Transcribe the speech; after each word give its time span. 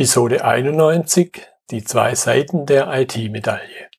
Episode 0.00 0.42
91 0.42 1.46
Die 1.70 1.84
zwei 1.84 2.14
Seiten 2.14 2.64
der 2.64 2.90
IT-Medaille. 2.90 3.90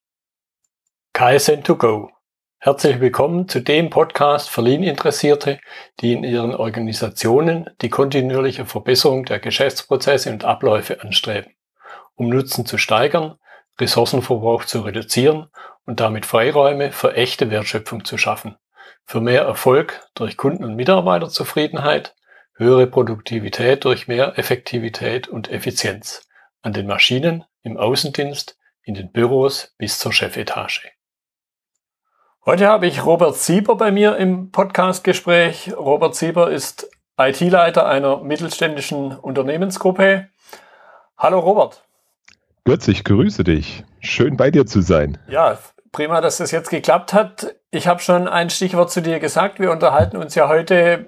KSN2Go. 1.15 2.09
Herzlich 2.57 2.99
willkommen 2.99 3.47
zu 3.47 3.59
dem 3.59 3.91
Podcast 3.91 4.49
für 4.49 4.63
Lean-Interessierte, 4.63 5.59
die 5.99 6.13
in 6.13 6.23
ihren 6.23 6.55
Organisationen 6.55 7.69
die 7.83 7.89
kontinuierliche 7.89 8.65
Verbesserung 8.65 9.25
der 9.25 9.37
Geschäftsprozesse 9.37 10.31
und 10.31 10.43
Abläufe 10.43 11.03
anstreben, 11.03 11.53
um 12.15 12.29
Nutzen 12.29 12.65
zu 12.65 12.79
steigern, 12.79 13.35
Ressourcenverbrauch 13.79 14.65
zu 14.65 14.81
reduzieren 14.81 15.51
und 15.85 15.99
damit 15.99 16.25
Freiräume 16.25 16.91
für 16.93 17.13
echte 17.13 17.51
Wertschöpfung 17.51 18.05
zu 18.05 18.17
schaffen, 18.17 18.55
für 19.05 19.21
mehr 19.21 19.43
Erfolg 19.43 20.01
durch 20.15 20.35
Kunden- 20.35 20.63
und 20.63 20.75
Mitarbeiterzufriedenheit, 20.75 22.15
höhere 22.61 22.85
Produktivität 22.85 23.85
durch 23.85 24.07
mehr 24.07 24.37
Effektivität 24.37 25.27
und 25.27 25.49
Effizienz 25.49 26.27
an 26.61 26.73
den 26.73 26.85
Maschinen, 26.85 27.43
im 27.63 27.75
Außendienst, 27.75 28.55
in 28.83 28.93
den 28.93 29.11
Büros 29.11 29.73
bis 29.79 29.97
zur 29.97 30.13
Chefetage. 30.13 30.91
Heute 32.45 32.67
habe 32.67 32.85
ich 32.85 33.03
Robert 33.03 33.35
Sieber 33.35 33.75
bei 33.75 33.91
mir 33.91 34.17
im 34.17 34.51
Podcastgespräch. 34.51 35.73
Robert 35.75 36.15
Sieber 36.15 36.51
ist 36.51 36.87
IT-Leiter 37.17 37.87
einer 37.87 38.23
mittelständischen 38.23 39.17
Unternehmensgruppe. 39.17 40.29
Hallo 41.17 41.39
Robert. 41.39 41.83
Götz, 42.63 42.87
ich 42.87 43.03
grüße 43.03 43.43
dich. 43.43 43.83
Schön 44.01 44.37
bei 44.37 44.51
dir 44.51 44.67
zu 44.67 44.81
sein. 44.81 45.17
Ja, 45.27 45.57
prima, 45.91 46.21
dass 46.21 46.37
das 46.37 46.51
jetzt 46.51 46.69
geklappt 46.69 47.13
hat. 47.13 47.55
Ich 47.71 47.87
habe 47.87 48.01
schon 48.01 48.27
ein 48.27 48.51
Stichwort 48.51 48.91
zu 48.91 49.01
dir 49.01 49.19
gesagt. 49.19 49.59
Wir 49.59 49.71
unterhalten 49.71 50.17
uns 50.17 50.35
ja 50.35 50.47
heute 50.47 51.07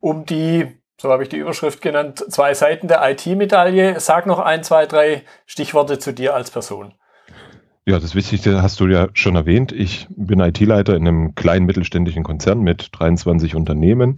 um 0.00 0.26
die 0.26 0.79
so 1.00 1.10
habe 1.10 1.22
ich 1.22 1.30
die 1.30 1.38
Überschrift 1.38 1.80
genannt, 1.80 2.22
zwei 2.28 2.52
Seiten 2.52 2.86
der 2.86 3.00
IT-Medaille. 3.10 3.98
Sag 4.00 4.26
noch 4.26 4.38
ein, 4.38 4.62
zwei, 4.62 4.84
drei 4.84 5.22
Stichworte 5.46 5.98
zu 5.98 6.12
dir 6.12 6.34
als 6.34 6.50
Person. 6.50 6.92
Ja, 7.86 7.98
das 7.98 8.14
Wichtigste 8.14 8.62
hast 8.62 8.80
du 8.80 8.86
ja 8.86 9.08
schon 9.14 9.34
erwähnt. 9.34 9.72
Ich 9.72 10.06
bin 10.10 10.40
IT-Leiter 10.40 10.94
in 10.94 11.08
einem 11.08 11.34
kleinen 11.34 11.64
mittelständischen 11.64 12.22
Konzern 12.22 12.60
mit 12.60 12.90
23 12.92 13.54
Unternehmen. 13.54 14.16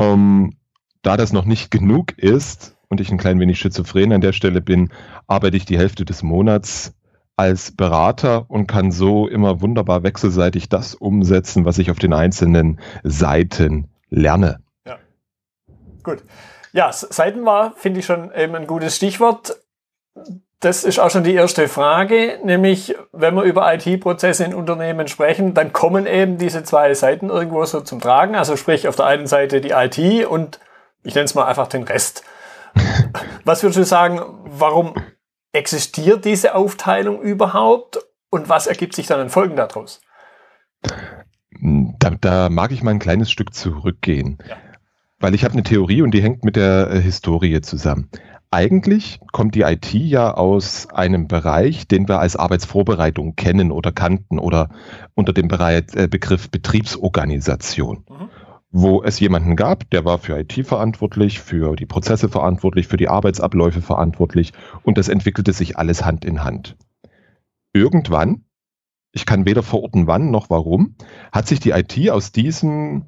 Ähm, 0.00 0.56
da 1.02 1.16
das 1.16 1.32
noch 1.32 1.44
nicht 1.44 1.70
genug 1.70 2.18
ist 2.18 2.76
und 2.88 3.00
ich 3.00 3.12
ein 3.12 3.18
klein 3.18 3.38
wenig 3.38 3.60
schizophren 3.60 4.12
an 4.12 4.20
der 4.20 4.32
Stelle 4.32 4.60
bin, 4.60 4.90
arbeite 5.28 5.56
ich 5.56 5.66
die 5.66 5.78
Hälfte 5.78 6.04
des 6.04 6.24
Monats 6.24 6.94
als 7.36 7.70
Berater 7.70 8.50
und 8.50 8.66
kann 8.66 8.90
so 8.90 9.28
immer 9.28 9.60
wunderbar 9.60 10.02
wechselseitig 10.02 10.68
das 10.68 10.96
umsetzen, 10.96 11.64
was 11.64 11.78
ich 11.78 11.92
auf 11.92 12.00
den 12.00 12.12
einzelnen 12.12 12.80
Seiten 13.04 13.86
lerne. 14.10 14.58
Gut. 16.08 16.24
Ja, 16.72 16.90
Seiten 16.90 17.44
war, 17.44 17.74
finde 17.76 18.00
ich 18.00 18.06
schon 18.06 18.32
eben 18.32 18.54
ein 18.54 18.66
gutes 18.66 18.96
Stichwort. 18.96 19.56
Das 20.60 20.84
ist 20.84 20.98
auch 20.98 21.10
schon 21.10 21.22
die 21.22 21.34
erste 21.34 21.68
Frage, 21.68 22.40
nämlich 22.42 22.96
wenn 23.12 23.34
wir 23.34 23.42
über 23.42 23.72
IT-Prozesse 23.74 24.44
in 24.44 24.54
Unternehmen 24.54 25.06
sprechen, 25.06 25.52
dann 25.52 25.74
kommen 25.74 26.06
eben 26.06 26.38
diese 26.38 26.64
zwei 26.64 26.94
Seiten 26.94 27.28
irgendwo 27.28 27.62
so 27.66 27.82
zum 27.82 28.00
Tragen. 28.00 28.36
Also 28.36 28.56
sprich 28.56 28.88
auf 28.88 28.96
der 28.96 29.04
einen 29.04 29.26
Seite 29.26 29.60
die 29.60 29.70
IT 29.70 30.26
und 30.26 30.60
ich 31.02 31.14
nenne 31.14 31.26
es 31.26 31.34
mal 31.34 31.44
einfach 31.44 31.68
den 31.68 31.82
Rest. 31.82 32.24
Was 33.44 33.62
würdest 33.62 33.78
du 33.78 33.84
sagen, 33.84 34.22
warum 34.44 34.94
existiert 35.52 36.24
diese 36.24 36.54
Aufteilung 36.54 37.20
überhaupt 37.20 37.98
und 38.30 38.48
was 38.48 38.66
ergibt 38.66 38.94
sich 38.94 39.06
dann 39.06 39.20
an 39.20 39.30
Folgen 39.30 39.56
daraus? 39.56 40.00
Da, 41.50 42.10
da 42.10 42.48
mag 42.50 42.72
ich 42.72 42.82
mal 42.82 42.92
ein 42.92 42.98
kleines 42.98 43.30
Stück 43.30 43.54
zurückgehen. 43.54 44.38
Ja. 44.46 44.56
Weil 45.20 45.34
ich 45.34 45.44
habe 45.44 45.54
eine 45.54 45.64
Theorie 45.64 46.02
und 46.02 46.12
die 46.12 46.22
hängt 46.22 46.44
mit 46.44 46.56
der 46.56 46.90
äh, 46.90 47.00
Historie 47.00 47.60
zusammen. 47.60 48.08
Eigentlich 48.50 49.20
kommt 49.32 49.54
die 49.54 49.62
IT 49.62 49.92
ja 49.92 50.32
aus 50.32 50.88
einem 50.90 51.28
Bereich, 51.28 51.86
den 51.86 52.08
wir 52.08 52.20
als 52.20 52.36
Arbeitsvorbereitung 52.36 53.36
kennen 53.36 53.70
oder 53.70 53.92
kannten 53.92 54.38
oder 54.38 54.70
unter 55.14 55.32
dem 55.32 55.48
Bereich, 55.48 55.84
äh, 55.94 56.06
Begriff 56.06 56.50
Betriebsorganisation. 56.50 58.04
Mhm. 58.08 58.28
Wo 58.70 59.02
es 59.02 59.18
jemanden 59.18 59.56
gab, 59.56 59.90
der 59.90 60.04
war 60.04 60.18
für 60.18 60.38
IT 60.38 60.66
verantwortlich, 60.66 61.40
für 61.40 61.74
die 61.74 61.86
Prozesse 61.86 62.28
verantwortlich, 62.28 62.86
für 62.86 62.98
die 62.98 63.08
Arbeitsabläufe 63.08 63.82
verantwortlich 63.82 64.52
und 64.82 64.98
das 64.98 65.08
entwickelte 65.08 65.52
sich 65.52 65.78
alles 65.78 66.04
Hand 66.04 66.24
in 66.24 66.44
Hand. 66.44 66.76
Irgendwann, 67.72 68.44
ich 69.12 69.26
kann 69.26 69.46
weder 69.46 69.62
verorten 69.62 70.06
wann 70.06 70.30
noch 70.30 70.50
warum, 70.50 70.96
hat 71.32 71.48
sich 71.48 71.60
die 71.60 71.70
IT 71.70 72.10
aus 72.10 72.30
diesem 72.30 73.04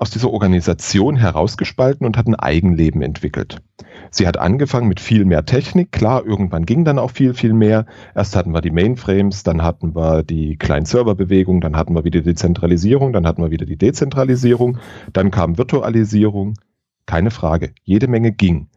aus 0.00 0.08
dieser 0.08 0.30
Organisation 0.30 1.14
herausgespalten 1.16 2.06
und 2.06 2.16
hat 2.16 2.26
ein 2.26 2.34
Eigenleben 2.34 3.02
entwickelt. 3.02 3.60
Sie 4.10 4.26
hat 4.26 4.38
angefangen 4.38 4.88
mit 4.88 4.98
viel 4.98 5.26
mehr 5.26 5.44
Technik. 5.44 5.92
Klar, 5.92 6.24
irgendwann 6.24 6.64
ging 6.64 6.86
dann 6.86 6.98
auch 6.98 7.10
viel, 7.10 7.34
viel 7.34 7.52
mehr. 7.52 7.84
Erst 8.14 8.34
hatten 8.34 8.52
wir 8.52 8.62
die 8.62 8.70
Mainframes, 8.70 9.42
dann 9.42 9.62
hatten 9.62 9.94
wir 9.94 10.22
die 10.22 10.56
Client-Server-Bewegung, 10.56 11.60
dann 11.60 11.76
hatten 11.76 11.94
wir 11.94 12.04
wieder 12.04 12.22
die 12.22 12.34
Zentralisierung, 12.34 13.12
dann 13.12 13.26
hatten 13.26 13.42
wir 13.42 13.50
wieder 13.50 13.66
die 13.66 13.76
Dezentralisierung, 13.76 14.78
dann 15.12 15.30
kam 15.30 15.58
Virtualisierung. 15.58 16.54
Keine 17.04 17.30
Frage, 17.30 17.74
jede 17.82 18.08
Menge 18.08 18.32
ging. 18.32 18.68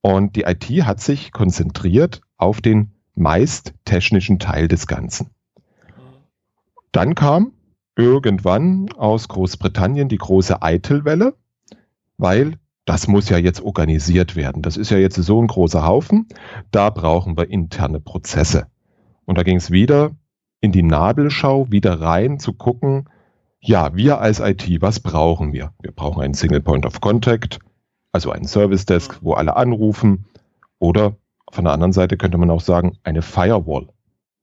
Und 0.00 0.34
die 0.34 0.42
IT 0.42 0.64
hat 0.84 0.98
sich 1.00 1.30
konzentriert 1.30 2.22
auf 2.38 2.60
den 2.60 2.90
meist 3.14 3.72
technischen 3.84 4.40
Teil 4.40 4.66
des 4.66 4.88
Ganzen. 4.88 5.30
Dann 6.90 7.14
kam 7.14 7.52
irgendwann 7.96 8.90
aus 8.96 9.28
Großbritannien 9.28 10.08
die 10.08 10.18
große 10.18 10.62
Eitel-Welle, 10.62 11.34
weil 12.18 12.58
das 12.84 13.08
muss 13.08 13.28
ja 13.28 13.38
jetzt 13.38 13.60
organisiert 13.60 14.36
werden. 14.36 14.62
Das 14.62 14.76
ist 14.76 14.90
ja 14.90 14.98
jetzt 14.98 15.16
so 15.16 15.42
ein 15.42 15.48
großer 15.48 15.84
Haufen. 15.84 16.28
Da 16.70 16.90
brauchen 16.90 17.36
wir 17.36 17.50
interne 17.50 17.98
Prozesse. 17.98 18.68
Und 19.24 19.38
da 19.38 19.42
ging 19.42 19.56
es 19.56 19.72
wieder 19.72 20.12
in 20.60 20.70
die 20.72 20.84
Nabelschau, 20.84 21.70
wieder 21.70 22.00
rein 22.00 22.38
zu 22.38 22.52
gucken, 22.52 23.08
ja, 23.58 23.96
wir 23.96 24.20
als 24.20 24.38
IT, 24.38 24.80
was 24.80 25.00
brauchen 25.00 25.52
wir? 25.52 25.72
Wir 25.80 25.90
brauchen 25.90 26.22
einen 26.22 26.34
Single 26.34 26.60
Point 26.60 26.86
of 26.86 27.00
Contact, 27.00 27.58
also 28.12 28.30
einen 28.30 28.46
Service 28.46 28.86
Desk, 28.86 29.18
wo 29.22 29.32
alle 29.32 29.56
anrufen. 29.56 30.26
Oder 30.78 31.16
von 31.50 31.64
der 31.64 31.72
anderen 31.72 31.92
Seite 31.92 32.16
könnte 32.16 32.38
man 32.38 32.50
auch 32.50 32.60
sagen, 32.60 32.96
eine 33.02 33.22
Firewall, 33.22 33.88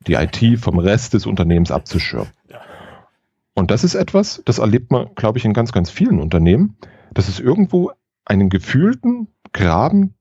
die 0.07 0.15
IT 0.15 0.59
vom 0.59 0.79
Rest 0.79 1.13
des 1.13 1.25
Unternehmens 1.25 1.71
abzuschirmen. 1.71 2.31
Und 3.55 3.71
das 3.71 3.83
ist 3.83 3.95
etwas, 3.95 4.41
das 4.45 4.57
erlebt 4.57 4.91
man, 4.91 5.13
glaube 5.15 5.37
ich, 5.37 5.45
in 5.45 5.53
ganz, 5.53 5.71
ganz 5.71 5.89
vielen 5.89 6.19
Unternehmen, 6.19 6.77
dass 7.13 7.27
es 7.27 7.39
irgendwo 7.39 7.91
einen 8.25 8.49
gefühlten 8.49 9.27
Graben 9.51 10.15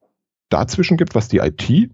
dazwischen 0.48 0.97
gibt, 0.97 1.15
was 1.15 1.28
die 1.28 1.38
IT 1.38 1.91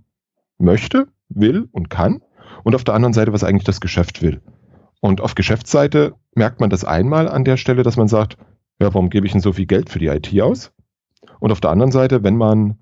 möchte, 0.59 1.09
will 1.29 1.69
und 1.71 1.91
kann, 1.91 2.23
und 2.65 2.75
auf 2.75 2.85
der 2.85 2.95
anderen 2.95 3.13
Seite, 3.13 3.33
was 3.33 3.45
eigentlich 3.45 3.65
das 3.65 3.81
Geschäft 3.81 4.21
will. 4.21 4.43
Und 5.01 5.21
auf 5.21 5.35
Geschäftsseite 5.35 6.15
merkt 6.35 6.61
man 6.61 6.71
das 6.71 6.85
einmal 6.85 7.29
an 7.29 7.45
der 7.45 7.57
Stelle, 7.57 7.85
dass 7.85 7.97
man 7.97 8.09
sagt, 8.09 8.37
ja, 8.81 8.93
warum 8.93 9.11
gebe 9.11 9.27
ich 9.27 9.33
denn 9.33 9.41
so 9.41 9.53
viel 9.53 9.67
Geld 9.67 9.91
für 9.91 9.99
die 9.99 10.09
IT 10.09 10.41
aus? 10.41 10.73
Und 11.41 11.53
auf 11.53 11.61
der 11.61 11.71
anderen 11.71 11.93
Seite, 11.93 12.25
wenn 12.25 12.37
man 12.37 12.79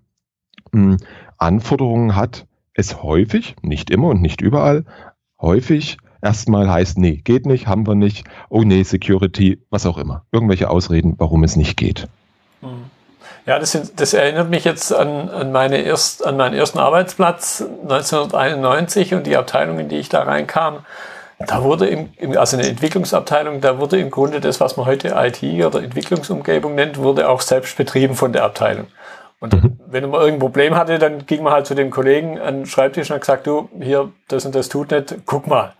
mh, 0.72 0.92
hm, 0.92 0.96
Anforderungen 1.36 2.16
hat, 2.16 2.46
es 2.72 3.02
häufig, 3.02 3.56
nicht 3.62 3.90
immer 3.90 4.08
und 4.08 4.22
nicht 4.22 4.40
überall, 4.40 4.84
häufig 5.40 5.98
erstmal 6.26 6.69
heißt, 6.69 6.98
nee, 6.98 7.22
geht 7.22 7.47
nicht, 7.47 7.69
haben 7.69 7.87
wir 7.87 7.94
nicht, 7.94 8.26
oh 8.48 8.62
nee, 8.62 8.82
Security, 8.82 9.60
was 9.70 9.87
auch 9.87 9.97
immer. 9.97 10.25
Irgendwelche 10.32 10.69
Ausreden, 10.69 11.14
warum 11.19 11.44
es 11.44 11.54
nicht 11.54 11.76
geht. 11.76 12.09
Ja, 13.47 13.60
das, 13.60 13.78
das 13.94 14.12
erinnert 14.12 14.50
mich 14.50 14.65
jetzt 14.65 14.92
an, 14.92 15.28
an, 15.28 15.53
meine 15.53 15.78
erst, 15.78 16.26
an 16.26 16.36
meinen 16.36 16.54
ersten 16.54 16.81
Arbeitsplatz 16.81 17.62
1991 17.62 19.15
und 19.15 19.25
die 19.25 19.36
Abteilung, 19.36 19.78
in 19.78 19.88
die 19.88 19.98
ich 19.98 20.09
da 20.09 20.22
reinkam. 20.22 20.84
Da 21.38 21.62
wurde 21.62 21.86
im, 21.86 22.09
also 22.36 22.56
eine 22.56 22.66
Entwicklungsabteilung, 22.66 23.60
da 23.60 23.78
wurde 23.78 24.00
im 24.00 24.10
Grunde 24.10 24.41
das, 24.41 24.59
was 24.59 24.76
man 24.76 24.86
heute 24.86 25.15
IT 25.16 25.42
oder 25.65 25.81
Entwicklungsumgebung 25.81 26.75
nennt, 26.75 26.98
wurde 26.98 27.28
auch 27.28 27.41
selbst 27.41 27.76
betrieben 27.76 28.16
von 28.16 28.32
der 28.32 28.42
Abteilung. 28.42 28.86
Und 29.38 29.53
mhm. 29.53 29.78
wenn 29.86 30.10
man 30.10 30.20
irgendein 30.20 30.41
Problem 30.41 30.75
hatte, 30.75 30.98
dann 30.98 31.26
ging 31.26 31.44
man 31.44 31.53
halt 31.53 31.66
zu 31.66 31.75
dem 31.75 31.91
Kollegen 31.91 32.41
an 32.41 32.56
den 32.56 32.66
Schreibtisch 32.66 33.10
und 33.10 33.16
hat 33.16 33.21
gesagt, 33.21 33.47
du, 33.47 33.68
hier, 33.80 34.10
das 34.27 34.45
und 34.47 34.54
das 34.54 34.68
tut 34.68 34.91
nicht, 34.91 35.15
guck 35.24 35.47
mal. 35.47 35.74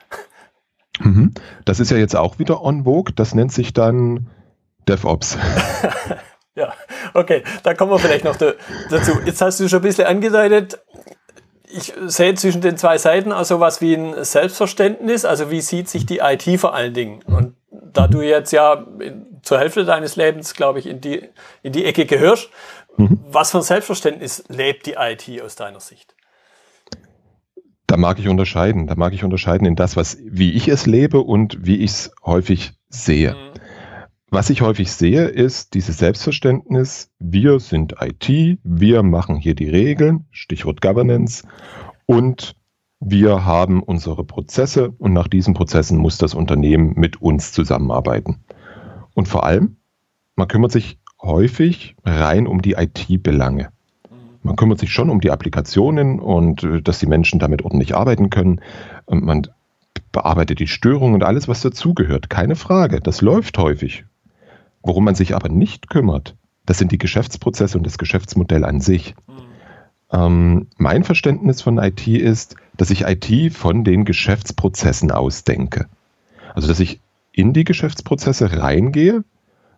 Mhm. 1.01 1.33
Das 1.65 1.81
ist 1.81 1.91
ja 1.91 1.97
jetzt 1.97 2.17
auch 2.17 2.39
wieder 2.39 2.63
on 2.63 2.85
vogue. 2.85 3.13
Das 3.15 3.35
nennt 3.35 3.53
sich 3.53 3.73
dann 3.73 4.29
DevOps. 4.89 5.39
ja, 6.55 6.73
okay, 7.15 7.43
da 7.63 7.75
kommen 7.75 7.93
wir 7.93 7.99
vielleicht 7.99 8.25
noch 8.25 8.37
dazu. 8.37 9.13
Jetzt 9.25 9.41
hast 9.41 9.61
du 9.61 9.69
schon 9.69 9.81
ein 9.81 9.83
bisschen 9.83 10.07
angedeutet, 10.07 10.79
ich 11.69 11.93
sehe 12.07 12.35
zwischen 12.35 12.61
den 12.61 12.77
zwei 12.77 12.99
Seiten 12.99 13.33
auch 13.33 13.45
so 13.45 13.61
was 13.61 13.81
wie 13.81 13.95
ein 13.95 14.25
Selbstverständnis. 14.25 15.25
Also 15.25 15.51
wie 15.51 15.61
sieht 15.61 15.89
sich 15.89 16.07
die 16.07 16.19
IT 16.19 16.61
vor 16.61 16.75
allen 16.75 16.95
Dingen? 16.95 17.23
Und 17.23 17.55
da 17.71 18.07
du 18.07 18.21
jetzt 18.21 18.53
ja 18.53 18.87
zur 19.43 19.59
Hälfte 19.59 19.85
deines 19.85 20.17
Lebens, 20.17 20.55
glaube 20.55 20.79
ich, 20.79 20.87
in 20.87 21.01
die, 21.01 21.29
in 21.63 21.73
die 21.73 21.85
Ecke 21.85 22.07
gehörst, 22.07 22.51
mhm. 22.97 23.21
was 23.31 23.51
für 23.51 23.59
ein 23.59 23.63
Selbstverständnis 23.63 24.45
lebt 24.49 24.87
die 24.87 24.95
IT 24.99 25.43
aus 25.43 25.57
deiner 25.57 25.81
Sicht? 25.81 26.16
Da 27.87 27.97
mag 27.97 28.19
ich 28.19 28.29
unterscheiden. 28.29 28.87
Da 28.87 28.95
mag 28.97 29.13
ich 29.13 29.25
unterscheiden 29.25 29.67
in 29.67 29.77
das, 29.77 29.97
was, 29.97 30.19
wie 30.25 30.53
ich 30.53 30.69
es 30.69 30.87
lebe 30.87 31.21
und 31.21 31.65
wie 31.65 31.77
ich 31.77 31.91
es 31.91 32.11
häufig 32.25 32.73
sehe. 32.89 33.33
Mhm. 33.35 33.61
was 34.31 34.51
ich 34.51 34.61
häufig 34.61 34.91
sehe, 34.93 35.27
ist 35.27 35.75
dieses 35.75 35.99
Selbstverständnis, 35.99 37.11
wir 37.19 37.61
sind 37.61 37.95
IT, 38.01 38.59
wir 38.65 39.03
machen 39.03 39.37
hier 39.37 39.55
die 39.55 39.69
Regeln, 39.69 40.27
Stichwort 40.31 40.81
Governance, 40.83 41.47
und 42.07 42.57
wir 43.01 43.45
haben 43.45 43.83
unsere 43.83 44.25
Prozesse 44.25 44.91
und 44.99 45.13
nach 45.13 45.29
diesen 45.29 45.55
Prozessen 45.55 45.99
muss 45.99 46.19
das 46.19 46.35
Unternehmen 46.35 46.95
mit 46.97 47.21
uns 47.23 47.53
zusammenarbeiten. 47.53 48.45
Und 49.15 49.29
vor 49.29 49.45
allem, 49.45 49.77
man 50.35 50.49
kümmert 50.49 50.73
sich 50.73 50.99
häufig 51.21 51.97
rein 52.05 52.47
um 52.47 52.63
die 52.63 52.73
IT-Belange. 52.73 53.71
Man 54.47 54.55
kümmert 54.55 54.79
sich 54.79 54.93
schon 54.93 55.11
um 55.11 55.21
die 55.21 55.33
Applikationen 55.33 56.21
und 56.21 56.63
äh, 56.63 56.81
dass 56.81 57.01
die 57.01 57.07
Menschen 57.07 57.41
damit 57.41 57.63
ordentlich 57.63 57.97
arbeiten 57.97 58.31
können. 58.31 58.61
Und 59.05 59.25
man 59.25 59.49
bearbeitet 60.13 60.61
die 60.61 60.69
Störungen 60.69 61.15
und 61.15 61.25
alles, 61.25 61.49
was 61.49 61.61
dazugehört. 61.61 62.31
Keine 62.31 62.55
Frage, 62.55 63.01
das 63.01 63.21
läuft 63.21 63.59
häufig. 63.59 64.05
Worum 64.83 65.05
man 65.05 65.17
sich 65.17 65.35
aber 65.35 65.49
nicht 65.49 65.91
kümmert, 65.91 66.37
das 66.65 66.79
sind 66.79 66.93
die 66.93 66.99
Geschäftsprozesse 66.99 67.77
und 67.77 67.85
das 67.85 67.99
Geschäftsmodell 67.99 68.65
an 68.65 68.81
sich. 68.81 69.17
Mhm. 69.27 69.33
Ähm, 70.13 70.67
mein 70.77 71.03
Verständnis 71.03 71.61
von 71.61 71.79
IT 71.79 72.07
ist, 72.07 72.55
dass 72.77 72.91
ich 72.91 73.03
IT 73.03 73.53
von 73.53 73.83
den 73.83 74.05
Geschäftsprozessen 74.05 75.11
ausdenke. 75.11 75.87
Also, 76.55 76.69
dass 76.69 76.79
ich 76.79 77.01
in 77.33 77.53
die 77.53 77.65
Geschäftsprozesse 77.65 78.61
reingehe, 78.61 79.25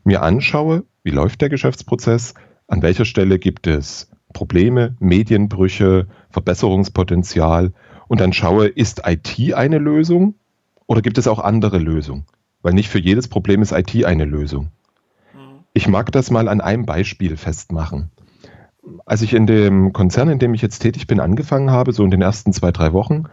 mir 0.05 0.23
anschaue, 0.23 0.85
wie 1.03 1.11
läuft 1.11 1.41
der 1.41 1.49
Geschäftsprozess, 1.49 2.35
an 2.67 2.83
welcher 2.83 3.07
Stelle 3.07 3.39
gibt 3.39 3.67
es 3.67 4.11
Probleme, 4.39 4.95
Medienbrüche, 5.01 6.07
Verbesserungspotenzial 6.31 7.73
und 8.07 8.21
dann 8.21 8.33
schaue, 8.33 8.69
ist 8.69 9.03
IT 9.05 9.53
eine 9.53 9.79
Lösung 9.79 10.37
oder 10.87 11.03
gibt 11.03 11.19
es 11.19 11.27
auch 11.27 11.41
andere 11.41 11.79
Lösungen? 11.79 12.25
Weil 12.63 12.73
nicht 12.73 12.89
für 12.89 13.01
jedes 13.01 13.27
Problem 13.27 13.63
ist 13.63 13.73
IT 13.73 14.05
eine 14.05 14.25
Lösung. 14.25 14.69
Ich 15.73 15.89
mag 15.89 16.13
das 16.13 16.31
mal 16.31 16.47
an 16.47 16.61
einem 16.61 16.87
Beispiel 16.87 17.37
festmachen. 17.37 18.13
Als 19.07 19.23
ich 19.23 19.35
in 19.35 19.49
dem 19.49 19.93
Konzern, 19.93 20.29
in 20.29 20.39
dem 20.39 20.55
ich 20.55 20.63
jetzt 20.63 20.79
tätig 20.79 21.09
bin, 21.09 21.19
angefangen 21.19 21.73
habe, 21.73 21.93
so 21.93 22.05
in 22.05 22.13
den 22.13 22.23
ersten 22.23 22.53
zwei, 22.53 22.71
drei 22.71 22.93
Wochen, 22.93 23.25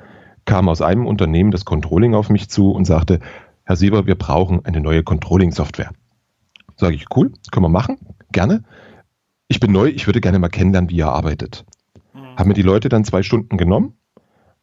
kam 0.45 0.67
aus 0.69 0.81
einem 0.81 1.05
Unternehmen 1.05 1.51
das 1.51 1.65
Controlling 1.65 2.15
auf 2.15 2.31
mich 2.31 2.49
zu 2.49 2.71
und 2.71 2.85
sagte, 2.85 3.19
Herr 3.63 3.75
Sieber, 3.75 4.07
wir 4.07 4.15
brauchen 4.15 4.65
eine 4.65 4.81
neue 4.81 5.03
Controlling-Software. 5.03 5.91
Sage 6.77 6.95
ich, 6.95 7.05
cool, 7.15 7.31
können 7.51 7.63
wir 7.63 7.69
machen, 7.69 7.99
gerne. 8.31 8.63
Ich 9.47 9.59
bin 9.59 9.71
neu, 9.71 9.87
ich 9.87 10.07
würde 10.07 10.21
gerne 10.21 10.39
mal 10.39 10.49
kennenlernen, 10.49 10.89
wie 10.89 10.97
ihr 10.97 11.07
arbeitet. 11.07 11.65
Mhm. 12.13 12.35
Haben 12.37 12.47
mir 12.47 12.53
die 12.55 12.61
Leute 12.61 12.89
dann 12.89 13.05
zwei 13.05 13.23
Stunden 13.23 13.57
genommen 13.57 13.93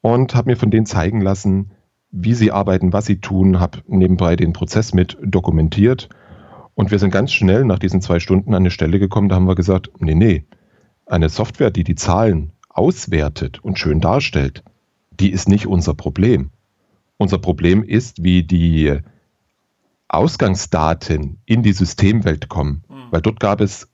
und 0.00 0.34
habe 0.34 0.50
mir 0.50 0.56
von 0.56 0.70
denen 0.70 0.86
zeigen 0.86 1.20
lassen, 1.20 1.72
wie 2.10 2.34
sie 2.34 2.52
arbeiten, 2.52 2.92
was 2.92 3.06
sie 3.06 3.20
tun, 3.20 3.58
habe 3.58 3.78
nebenbei 3.86 4.36
den 4.36 4.52
Prozess 4.52 4.92
mit 4.92 5.16
dokumentiert 5.22 6.08
und 6.74 6.90
wir 6.90 6.98
sind 6.98 7.10
ganz 7.10 7.32
schnell 7.32 7.64
nach 7.64 7.78
diesen 7.78 8.00
zwei 8.00 8.20
Stunden 8.20 8.54
an 8.54 8.62
eine 8.62 8.70
Stelle 8.70 8.98
gekommen, 8.98 9.28
da 9.28 9.36
haben 9.36 9.46
wir 9.46 9.54
gesagt, 9.54 9.90
nee, 9.98 10.14
nee, 10.14 10.46
eine 11.06 11.28
Software, 11.28 11.70
die 11.70 11.84
die 11.84 11.94
Zahlen 11.94 12.52
auswertet 12.68 13.62
und 13.62 13.78
schön 13.78 14.00
darstellt, 14.00 14.62
die 15.10 15.30
ist 15.30 15.48
nicht 15.48 15.66
unser 15.66 15.94
Problem. 15.94 16.50
Unser 17.18 17.38
Problem 17.38 17.84
ist, 17.84 18.22
wie 18.22 18.42
die 18.42 18.98
Ausgangsdaten 20.08 21.38
in 21.44 21.62
die 21.62 21.72
Systemwelt 21.72 22.48
kommen, 22.48 22.84
mhm. 22.88 22.94
weil 23.10 23.20
dort 23.20 23.40
gab 23.40 23.60
es 23.60 23.88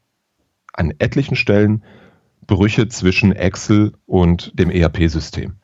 an 0.78 0.94
etlichen 0.98 1.36
Stellen 1.36 1.82
Brüche 2.46 2.88
zwischen 2.88 3.32
Excel 3.32 3.92
und 4.06 4.58
dem 4.58 4.70
ERP-System. 4.70 5.56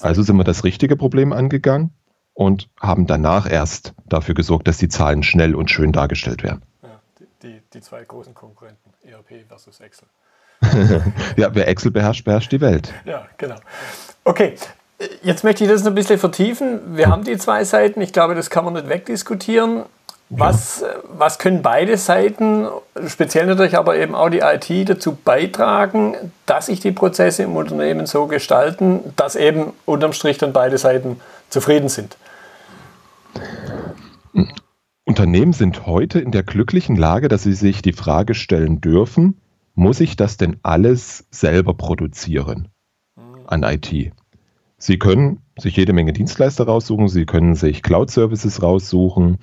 Also 0.00 0.22
sind 0.22 0.36
wir 0.36 0.44
das 0.44 0.64
richtige 0.64 0.96
Problem 0.96 1.32
angegangen 1.32 1.90
und 2.32 2.70
haben 2.80 3.06
danach 3.06 3.50
erst 3.50 3.94
dafür 4.06 4.34
gesorgt, 4.34 4.66
dass 4.66 4.78
die 4.78 4.88
Zahlen 4.88 5.22
schnell 5.22 5.54
und 5.54 5.70
schön 5.70 5.92
dargestellt 5.92 6.42
werden. 6.42 6.62
Ja, 6.82 7.00
die, 7.20 7.26
die, 7.42 7.62
die 7.74 7.80
zwei 7.82 8.02
großen 8.04 8.32
Konkurrenten, 8.32 8.90
ERP 9.04 9.46
versus 9.46 9.80
Excel. 9.80 10.08
ja, 11.36 11.54
wer 11.54 11.68
Excel 11.68 11.90
beherrscht, 11.90 12.24
beherrscht 12.24 12.52
die 12.52 12.60
Welt. 12.60 12.94
Ja, 13.04 13.26
genau. 13.36 13.56
Okay, 14.24 14.54
jetzt 15.22 15.44
möchte 15.44 15.64
ich 15.64 15.70
das 15.70 15.86
ein 15.86 15.94
bisschen 15.94 16.18
vertiefen. 16.18 16.96
Wir 16.96 17.08
haben 17.08 17.24
die 17.24 17.36
zwei 17.36 17.64
Seiten, 17.64 18.00
ich 18.00 18.12
glaube, 18.12 18.34
das 18.34 18.48
kann 18.48 18.64
man 18.64 18.74
nicht 18.74 18.88
wegdiskutieren. 18.88 19.84
Was, 20.34 20.80
ja. 20.80 20.88
was 21.18 21.38
können 21.38 21.60
beide 21.60 21.98
Seiten, 21.98 22.66
speziell 23.06 23.44
natürlich 23.44 23.76
aber 23.76 23.98
eben 23.98 24.14
auch 24.14 24.30
die 24.30 24.38
IT, 24.38 24.88
dazu 24.88 25.14
beitragen, 25.14 26.14
dass 26.46 26.66
sich 26.66 26.80
die 26.80 26.90
Prozesse 26.90 27.42
im 27.42 27.54
Unternehmen 27.54 28.06
so 28.06 28.26
gestalten, 28.26 29.00
dass 29.16 29.36
eben 29.36 29.74
unterm 29.84 30.14
Strich 30.14 30.38
dann 30.38 30.54
beide 30.54 30.78
Seiten 30.78 31.20
zufrieden 31.50 31.90
sind? 31.90 32.16
Unternehmen 35.04 35.52
sind 35.52 35.84
heute 35.84 36.18
in 36.20 36.30
der 36.30 36.44
glücklichen 36.44 36.96
Lage, 36.96 37.28
dass 37.28 37.42
sie 37.42 37.52
sich 37.52 37.82
die 37.82 37.92
Frage 37.92 38.34
stellen 38.34 38.80
dürfen, 38.80 39.38
muss 39.74 40.00
ich 40.00 40.16
das 40.16 40.38
denn 40.38 40.56
alles 40.62 41.26
selber 41.30 41.74
produzieren 41.74 42.68
an 43.46 43.64
IT? 43.64 44.12
Sie 44.78 44.98
können 44.98 45.40
sich 45.58 45.76
jede 45.76 45.92
Menge 45.92 46.14
Dienstleister 46.14 46.64
raussuchen, 46.64 47.08
Sie 47.08 47.26
können 47.26 47.54
sich 47.54 47.82
Cloud-Services 47.82 48.62
raussuchen 48.62 49.38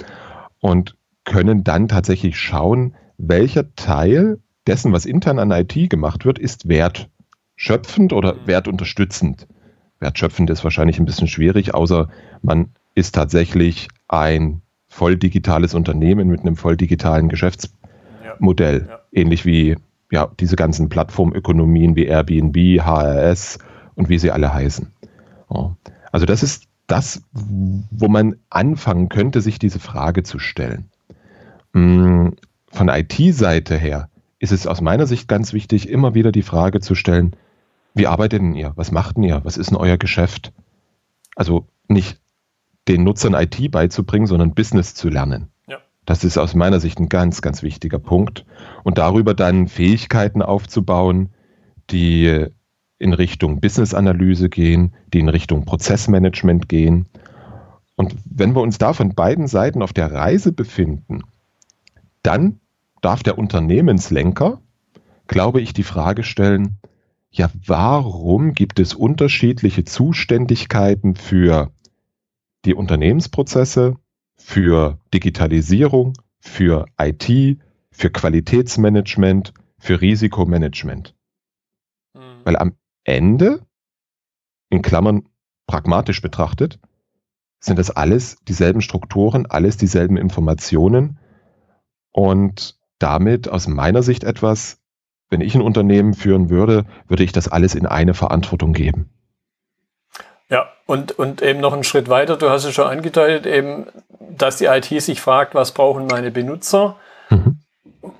und 0.59 0.95
können 1.25 1.63
dann 1.63 1.87
tatsächlich 1.87 2.39
schauen, 2.39 2.95
welcher 3.17 3.73
Teil 3.75 4.39
dessen, 4.67 4.93
was 4.93 5.05
intern 5.05 5.39
an 5.39 5.51
IT 5.51 5.89
gemacht 5.89 6.25
wird, 6.25 6.39
ist 6.39 6.67
wertschöpfend 6.67 8.13
oder 8.13 8.35
mhm. 8.35 8.47
wertunterstützend. 8.47 9.47
Wertschöpfend 9.99 10.49
ist 10.49 10.63
wahrscheinlich 10.63 10.99
ein 10.99 11.05
bisschen 11.05 11.27
schwierig, 11.27 11.73
außer 11.73 12.09
man 12.41 12.69
ist 12.95 13.15
tatsächlich 13.15 13.89
ein 14.07 14.61
voll 14.87 15.17
digitales 15.17 15.73
Unternehmen 15.73 16.29
mit 16.29 16.41
einem 16.41 16.55
voll 16.55 16.77
digitalen 16.77 17.29
Geschäftsmodell. 17.29 18.85
Ja. 18.87 18.93
Ja. 18.93 18.99
Ähnlich 19.11 19.45
wie 19.45 19.75
ja, 20.11 20.31
diese 20.39 20.55
ganzen 20.55 20.89
Plattformökonomien 20.89 21.95
wie 21.95 22.05
Airbnb, 22.05 22.55
HRS 22.83 23.59
und 23.95 24.09
wie 24.09 24.17
sie 24.17 24.31
alle 24.31 24.53
heißen. 24.53 24.91
Also 26.11 26.25
das 26.25 26.43
ist 26.43 26.68
das, 26.89 27.21
wo 27.31 28.07
man 28.07 28.35
anfangen 28.49 29.09
könnte, 29.09 29.41
sich 29.41 29.59
diese 29.59 29.79
Frage 29.79 30.23
zu 30.23 30.39
stellen. 30.39 30.89
Mm, 31.73 32.29
von 32.71 32.89
IT-Seite 32.89 33.77
her 33.77 34.09
ist 34.39 34.51
es 34.51 34.67
aus 34.67 34.81
meiner 34.81 35.05
Sicht 35.05 35.27
ganz 35.27 35.53
wichtig, 35.53 35.89
immer 35.89 36.13
wieder 36.13 36.31
die 36.31 36.41
Frage 36.41 36.79
zu 36.79 36.95
stellen, 36.95 37.35
wie 37.93 38.07
arbeitet 38.07 38.41
denn 38.41 38.55
ihr? 38.55 38.73
Was 38.75 38.91
macht 38.91 39.17
denn 39.17 39.23
ihr? 39.23 39.41
Was 39.43 39.57
ist 39.57 39.71
denn 39.71 39.77
euer 39.77 39.97
Geschäft? 39.97 40.53
Also 41.35 41.67
nicht 41.87 42.19
den 42.87 43.03
Nutzern 43.03 43.33
IT 43.33 43.71
beizubringen, 43.71 44.27
sondern 44.27 44.53
Business 44.53 44.95
zu 44.95 45.09
lernen. 45.09 45.49
Ja. 45.67 45.77
Das 46.05 46.23
ist 46.23 46.37
aus 46.37 46.55
meiner 46.55 46.79
Sicht 46.79 46.99
ein 46.99 47.09
ganz, 47.09 47.41
ganz 47.41 47.61
wichtiger 47.61 47.99
Punkt. 47.99 48.45
Und 48.83 48.97
darüber 48.97 49.33
dann 49.33 49.67
Fähigkeiten 49.67 50.41
aufzubauen, 50.41 51.29
die 51.89 52.47
in 52.99 53.13
Richtung 53.13 53.61
Business-Analyse 53.61 54.49
gehen, 54.49 54.93
die 55.13 55.19
in 55.19 55.29
Richtung 55.29 55.65
Prozessmanagement 55.65 56.69
gehen. 56.69 57.07
Und 57.95 58.15
wenn 58.25 58.55
wir 58.55 58.61
uns 58.61 58.77
da 58.77 58.93
von 58.93 59.15
beiden 59.15 59.47
Seiten 59.47 59.81
auf 59.81 59.93
der 59.93 60.11
Reise 60.11 60.51
befinden, 60.51 61.23
dann 62.21 62.59
darf 63.01 63.23
der 63.23 63.37
Unternehmenslenker, 63.37 64.61
glaube 65.27 65.61
ich, 65.61 65.73
die 65.73 65.83
Frage 65.83 66.23
stellen, 66.23 66.77
ja, 67.31 67.49
warum 67.65 68.53
gibt 68.53 68.79
es 68.79 68.93
unterschiedliche 68.93 69.85
Zuständigkeiten 69.85 71.15
für 71.15 71.71
die 72.65 72.73
Unternehmensprozesse, 72.73 73.95
für 74.35 74.99
Digitalisierung, 75.13 76.13
für 76.39 76.85
IT, 76.99 77.59
für 77.91 78.09
Qualitätsmanagement, 78.09 79.53
für 79.77 80.01
Risikomanagement? 80.01 81.15
Mhm. 82.13 82.19
Weil 82.43 82.57
am 82.57 82.73
Ende, 83.09 83.65
in 84.69 84.81
Klammern 84.81 85.27
pragmatisch 85.67 86.21
betrachtet, 86.21 86.79
sind 87.59 87.77
das 87.77 87.91
alles 87.91 88.37
dieselben 88.47 88.81
Strukturen, 88.81 89.45
alles 89.45 89.77
dieselben 89.77 90.17
Informationen 90.17 91.19
und 92.11 92.77
damit 92.99 93.49
aus 93.49 93.67
meiner 93.67 94.03
Sicht 94.03 94.23
etwas, 94.23 94.79
wenn 95.29 95.41
ich 95.41 95.55
ein 95.55 95.61
Unternehmen 95.61 96.13
führen 96.13 96.49
würde, 96.49 96.85
würde 97.07 97.23
ich 97.23 97.31
das 97.31 97.47
alles 97.47 97.75
in 97.75 97.85
eine 97.85 98.13
Verantwortung 98.13 98.73
geben. 98.73 99.09
Ja, 100.49 100.67
und, 100.85 101.11
und 101.11 101.41
eben 101.41 101.59
noch 101.59 101.73
einen 101.73 101.83
Schritt 101.83 102.09
weiter, 102.09 102.37
du 102.37 102.49
hast 102.49 102.65
es 102.65 102.73
schon 102.73 102.87
angedeutet, 102.87 103.45
eben, 103.45 103.87
dass 104.19 104.57
die 104.57 104.65
IT 104.65 104.85
sich 104.85 105.21
fragt, 105.21 105.53
was 105.53 105.73
brauchen 105.73 106.07
meine 106.07 106.31
Benutzer? 106.31 106.95
Mhm. 107.29 107.59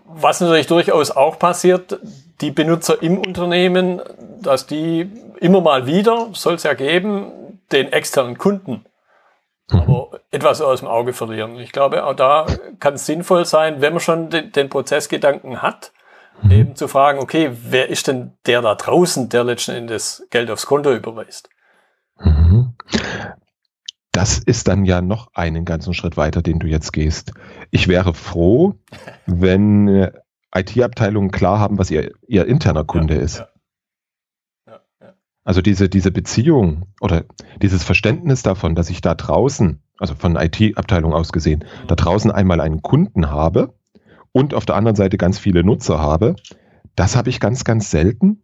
Was 0.06 0.40
natürlich 0.40 0.68
durchaus 0.68 1.12
auch 1.12 1.40
passiert, 1.40 2.00
die 2.42 2.52
Benutzer 2.52 3.02
im 3.02 3.18
Unternehmen, 3.18 4.02
dass 4.42 4.66
die 4.66 5.10
immer 5.40 5.62
mal 5.62 5.86
wieder, 5.86 6.30
soll 6.34 6.56
es 6.56 6.64
ja 6.64 6.74
geben, 6.74 7.60
den 7.72 7.92
externen 7.92 8.38
Kunden 8.38 8.86
mhm. 9.72 9.80
aber 9.80 10.20
etwas 10.32 10.62
aus 10.62 10.80
dem 10.80 10.88
Auge 10.88 11.14
verlieren. 11.14 11.58
Ich 11.60 11.72
glaube, 11.72 12.06
auch 12.06 12.16
da 12.16 12.46
kann 12.80 12.96
es 12.96 13.06
sinnvoll 13.06 13.46
sein, 13.46 13.82
wenn 13.82 13.94
man 13.94 14.00
schon 14.00 14.30
den, 14.30 14.52
den 14.52 14.70
Prozessgedanken 14.70 15.62
hat, 15.62 15.92
mhm. 16.42 16.52
eben 16.52 16.76
zu 16.76 16.88
fragen, 16.88 17.20
okay, 17.20 17.52
wer 17.52 17.90
ist 17.90 18.08
denn 18.08 18.34
der 18.46 18.62
da 18.62 18.76
draußen, 18.76 19.30
der 19.30 19.44
letzten 19.44 19.72
Endes 19.72 20.28
Geld 20.30 20.50
aufs 20.50 20.66
Konto 20.66 20.94
überweist? 20.94 21.50
Mhm 22.20 22.76
das 24.20 24.38
ist 24.38 24.68
dann 24.68 24.84
ja 24.84 25.02
noch 25.02 25.30
einen 25.34 25.64
ganzen 25.64 25.94
Schritt 25.94 26.18
weiter, 26.18 26.42
den 26.42 26.60
du 26.60 26.68
jetzt 26.68 26.92
gehst. 26.92 27.32
Ich 27.72 27.88
wäre 27.88 28.14
froh, 28.14 28.76
wenn 29.26 29.88
äh, 29.88 30.12
IT-Abteilungen 30.56 31.32
klar 31.32 31.60
haben, 31.60 31.78
was 31.78 31.92
ihr, 31.92 32.12
ihr 32.28 32.46
interner 32.46 32.84
Kunde 32.84 33.16
ja, 33.16 33.22
ist. 33.22 33.40
Ja. 33.40 33.48
Ja, 35.02 35.14
also 35.44 35.62
diese, 35.62 35.90
diese 35.90 36.12
Beziehung 36.12 36.84
oder 37.02 37.26
dieses 37.62 37.84
Verständnis 37.84 38.44
davon, 38.44 38.76
dass 38.76 38.90
ich 38.90 39.02
da 39.02 39.16
draußen, 39.16 39.82
also 39.98 40.16
von 40.16 40.36
IT-Abteilung 40.36 41.14
aus 41.14 41.32
gesehen, 41.32 41.60
mhm. 41.60 41.88
da 41.88 41.96
draußen 41.96 42.32
einmal 42.32 42.62
einen 42.62 42.82
Kunden 42.82 43.30
habe 43.30 43.74
und 44.32 44.54
auf 44.54 44.66
der 44.66 44.76
anderen 44.76 44.96
Seite 44.96 45.18
ganz 45.18 45.40
viele 45.40 45.64
Nutzer 45.64 46.00
habe, 46.00 46.36
das 46.96 47.16
habe 47.16 47.30
ich 47.30 47.40
ganz, 47.40 47.64
ganz 47.64 47.92
selten. 47.92 48.42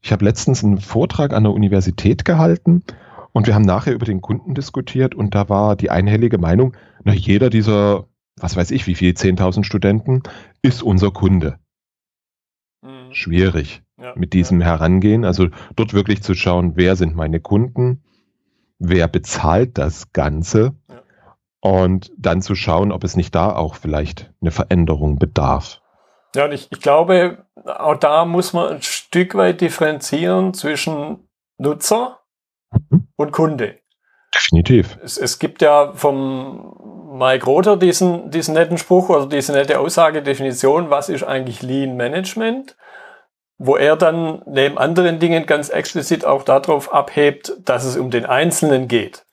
Ich 0.00 0.12
habe 0.12 0.24
letztens 0.24 0.62
einen 0.62 0.78
Vortrag 0.78 1.32
an 1.32 1.44
der 1.44 1.52
Universität 1.52 2.24
gehalten 2.24 2.84
und 3.32 3.46
wir 3.46 3.54
haben 3.54 3.64
nachher 3.64 3.94
über 3.94 4.06
den 4.06 4.20
Kunden 4.20 4.54
diskutiert 4.54 5.14
und 5.14 5.34
da 5.34 5.48
war 5.48 5.76
die 5.76 5.90
einhellige 5.90 6.38
Meinung, 6.38 6.76
na, 7.02 7.12
jeder 7.12 7.50
dieser, 7.50 8.06
was 8.36 8.56
weiß 8.56 8.70
ich, 8.70 8.86
wie 8.86 8.94
viel, 8.94 9.12
10.000 9.12 9.64
Studenten 9.64 10.22
ist 10.64 10.82
unser 10.82 11.10
Kunde. 11.10 11.58
Mhm. 12.82 13.12
Schwierig 13.12 13.82
ja, 14.00 14.14
mit 14.16 14.32
diesem 14.32 14.60
ja. 14.60 14.66
Herangehen. 14.66 15.24
Also 15.24 15.48
dort 15.76 15.92
wirklich 15.92 16.22
zu 16.22 16.34
schauen, 16.34 16.72
wer 16.76 16.96
sind 16.96 17.14
meine 17.14 17.38
Kunden, 17.38 18.02
wer 18.78 19.06
bezahlt 19.06 19.76
das 19.76 20.12
Ganze 20.12 20.74
ja. 20.88 21.02
und 21.60 22.10
dann 22.16 22.40
zu 22.40 22.54
schauen, 22.54 22.92
ob 22.92 23.04
es 23.04 23.14
nicht 23.14 23.34
da 23.34 23.54
auch 23.54 23.74
vielleicht 23.74 24.32
eine 24.40 24.50
Veränderung 24.50 25.18
bedarf. 25.18 25.82
Ja, 26.34 26.46
und 26.46 26.52
ich, 26.52 26.66
ich 26.72 26.80
glaube, 26.80 27.46
auch 27.64 27.96
da 27.96 28.24
muss 28.24 28.54
man 28.54 28.74
ein 28.74 28.82
Stück 28.82 29.34
weit 29.34 29.60
differenzieren 29.60 30.54
zwischen 30.54 31.28
Nutzer 31.58 32.20
mhm. 32.90 33.06
und 33.16 33.32
Kunde. 33.32 33.78
Definitiv. 34.34 34.98
Es, 35.02 35.16
es 35.16 35.38
gibt 35.38 35.62
ja 35.62 35.92
vom 35.94 36.74
Mike 37.12 37.46
Rother 37.46 37.76
diesen, 37.76 38.30
diesen 38.30 38.54
netten 38.54 38.78
Spruch 38.78 39.08
oder 39.08 39.26
diese 39.26 39.52
nette 39.52 39.78
Aussage, 39.78 40.22
Definition, 40.22 40.90
was 40.90 41.08
ist 41.08 41.22
eigentlich 41.22 41.62
Lean 41.62 41.96
Management? 41.96 42.76
Wo 43.56 43.76
er 43.76 43.96
dann 43.96 44.42
neben 44.46 44.78
anderen 44.78 45.20
Dingen 45.20 45.46
ganz 45.46 45.68
explizit 45.68 46.24
auch 46.24 46.42
darauf 46.42 46.92
abhebt, 46.92 47.52
dass 47.64 47.84
es 47.84 47.96
um 47.96 48.10
den 48.10 48.26
Einzelnen 48.26 48.88
geht. 48.88 49.24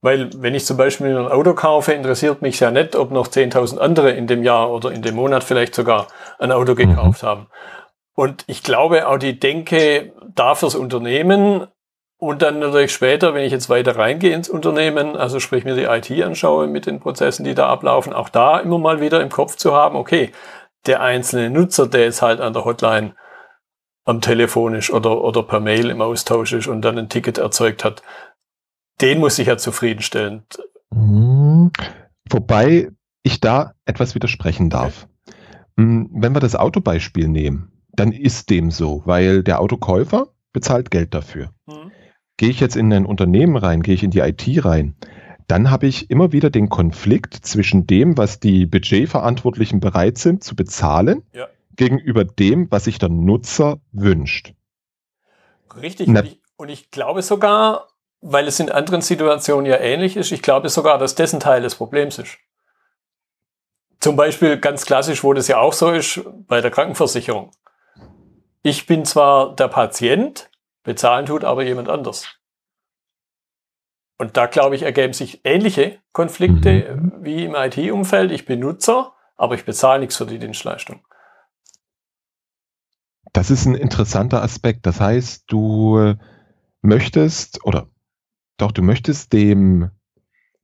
Weil 0.00 0.30
wenn 0.36 0.54
ich 0.54 0.64
zum 0.64 0.76
Beispiel 0.76 1.16
ein 1.16 1.28
Auto 1.28 1.54
kaufe, 1.54 1.92
interessiert 1.92 2.42
mich 2.42 2.58
ja 2.58 2.70
nicht, 2.70 2.96
ob 2.96 3.10
noch 3.12 3.28
10.000 3.28 3.78
andere 3.78 4.10
in 4.10 4.26
dem 4.26 4.42
Jahr 4.42 4.70
oder 4.70 4.90
in 4.90 5.02
dem 5.02 5.14
Monat 5.14 5.44
vielleicht 5.44 5.74
sogar 5.74 6.08
ein 6.38 6.52
Auto 6.52 6.74
gekauft 6.74 7.22
mhm. 7.22 7.26
haben. 7.26 7.46
Und 8.14 8.44
ich 8.48 8.64
glaube, 8.64 9.06
auch 9.08 9.18
die 9.18 9.38
Denke 9.38 10.12
da 10.34 10.56
fürs 10.56 10.74
Unternehmen 10.74 11.68
und 12.18 12.42
dann 12.42 12.58
natürlich 12.58 12.92
später, 12.92 13.32
wenn 13.32 13.44
ich 13.44 13.52
jetzt 13.52 13.70
weiter 13.70 13.96
reingehe 13.96 14.34
ins 14.34 14.48
Unternehmen, 14.48 15.16
also 15.16 15.38
sprich 15.38 15.64
mir 15.64 15.76
die 15.76 15.84
IT 15.84 16.10
anschaue 16.22 16.66
mit 16.66 16.86
den 16.86 16.98
Prozessen, 16.98 17.44
die 17.44 17.54
da 17.54 17.68
ablaufen, 17.68 18.12
auch 18.12 18.28
da 18.28 18.58
immer 18.58 18.78
mal 18.78 19.00
wieder 19.00 19.22
im 19.22 19.28
Kopf 19.28 19.54
zu 19.54 19.72
haben, 19.72 19.94
okay, 19.94 20.32
der 20.86 21.00
einzelne 21.00 21.48
Nutzer, 21.48 21.86
der 21.86 22.04
jetzt 22.04 22.20
halt 22.20 22.40
an 22.40 22.52
der 22.52 22.64
Hotline 22.64 23.14
am 24.04 24.20
telefonisch 24.20 24.92
oder, 24.92 25.22
oder 25.22 25.44
per 25.44 25.60
Mail 25.60 25.90
im 25.90 26.00
Austausch 26.00 26.52
ist 26.52 26.66
und 26.66 26.82
dann 26.82 26.98
ein 26.98 27.08
Ticket 27.08 27.38
erzeugt 27.38 27.84
hat, 27.84 28.02
den 29.00 29.20
muss 29.20 29.38
ich 29.38 29.46
ja 29.46 29.56
zufriedenstellen. 29.56 30.44
Mhm. 30.90 31.70
Wobei 32.30 32.90
ich 33.22 33.40
da 33.40 33.74
etwas 33.84 34.16
widersprechen 34.16 34.70
darf. 34.70 35.06
Okay. 35.26 35.36
Wenn 35.76 36.32
wir 36.32 36.40
das 36.40 36.56
Autobeispiel 36.56 37.28
nehmen, 37.28 37.70
dann 37.92 38.10
ist 38.10 38.50
dem 38.50 38.72
so, 38.72 39.02
weil 39.04 39.44
der 39.44 39.60
Autokäufer 39.60 40.28
bezahlt 40.52 40.90
Geld 40.90 41.14
dafür. 41.14 41.50
Mhm. 41.66 41.92
Gehe 42.38 42.48
ich 42.50 42.60
jetzt 42.60 42.76
in 42.76 42.92
ein 42.92 43.04
Unternehmen 43.04 43.56
rein, 43.56 43.82
gehe 43.82 43.94
ich 43.94 44.02
in 44.02 44.10
die 44.10 44.20
IT 44.20 44.64
rein, 44.64 44.96
dann 45.48 45.70
habe 45.70 45.86
ich 45.86 46.10
immer 46.10 46.30
wieder 46.32 46.50
den 46.50 46.68
Konflikt 46.68 47.34
zwischen 47.34 47.86
dem, 47.86 48.16
was 48.16 48.38
die 48.38 48.64
Budgetverantwortlichen 48.66 49.80
bereit 49.80 50.18
sind 50.18 50.44
zu 50.44 50.54
bezahlen, 50.54 51.22
ja. 51.32 51.48
gegenüber 51.74 52.24
dem, 52.24 52.70
was 52.70 52.84
sich 52.84 52.98
der 52.98 53.08
Nutzer 53.08 53.80
wünscht. 53.92 54.52
Richtig. 55.80 56.08
Na, 56.08 56.20
und, 56.20 56.26
ich, 56.26 56.40
und 56.56 56.68
ich 56.68 56.90
glaube 56.90 57.22
sogar, 57.22 57.88
weil 58.20 58.46
es 58.46 58.60
in 58.60 58.70
anderen 58.70 59.00
Situationen 59.00 59.66
ja 59.66 59.78
ähnlich 59.78 60.16
ist, 60.16 60.32
ich 60.32 60.42
glaube 60.42 60.68
sogar, 60.68 60.98
dass 60.98 61.14
dessen 61.14 61.40
Teil 61.40 61.62
des 61.62 61.74
Problems 61.74 62.18
ist. 62.18 62.38
Zum 64.00 64.16
Beispiel 64.16 64.58
ganz 64.58 64.84
klassisch, 64.84 65.24
wo 65.24 65.32
das 65.32 65.48
ja 65.48 65.58
auch 65.58 65.72
so 65.72 65.90
ist, 65.90 66.20
bei 66.46 66.60
der 66.60 66.70
Krankenversicherung. 66.70 67.50
Ich 68.62 68.86
bin 68.86 69.04
zwar 69.04 69.56
der 69.56 69.68
Patient, 69.68 70.47
bezahlen 70.88 71.26
tut 71.26 71.44
aber 71.44 71.64
jemand 71.64 71.90
anders. 71.90 72.26
Und 74.16 74.36
da, 74.38 74.46
glaube 74.46 74.74
ich, 74.74 74.82
ergeben 74.82 75.12
sich 75.12 75.42
ähnliche 75.44 76.00
Konflikte 76.12 76.96
mhm. 76.96 77.12
wie 77.20 77.44
im 77.44 77.54
IT-Umfeld. 77.54 78.32
Ich 78.32 78.46
bin 78.46 78.60
Nutzer, 78.60 79.12
aber 79.36 79.54
ich 79.54 79.66
bezahle 79.66 80.00
nichts 80.00 80.16
für 80.16 80.24
die 80.24 80.38
Dienstleistung. 80.38 81.04
Das 83.34 83.50
ist 83.50 83.66
ein 83.66 83.74
interessanter 83.74 84.42
Aspekt. 84.42 84.86
Das 84.86 84.98
heißt, 84.98 85.44
du 85.46 86.14
möchtest 86.80 87.64
oder 87.64 87.86
doch, 88.56 88.72
du 88.72 88.82
möchtest 88.82 89.34
dem 89.34 89.90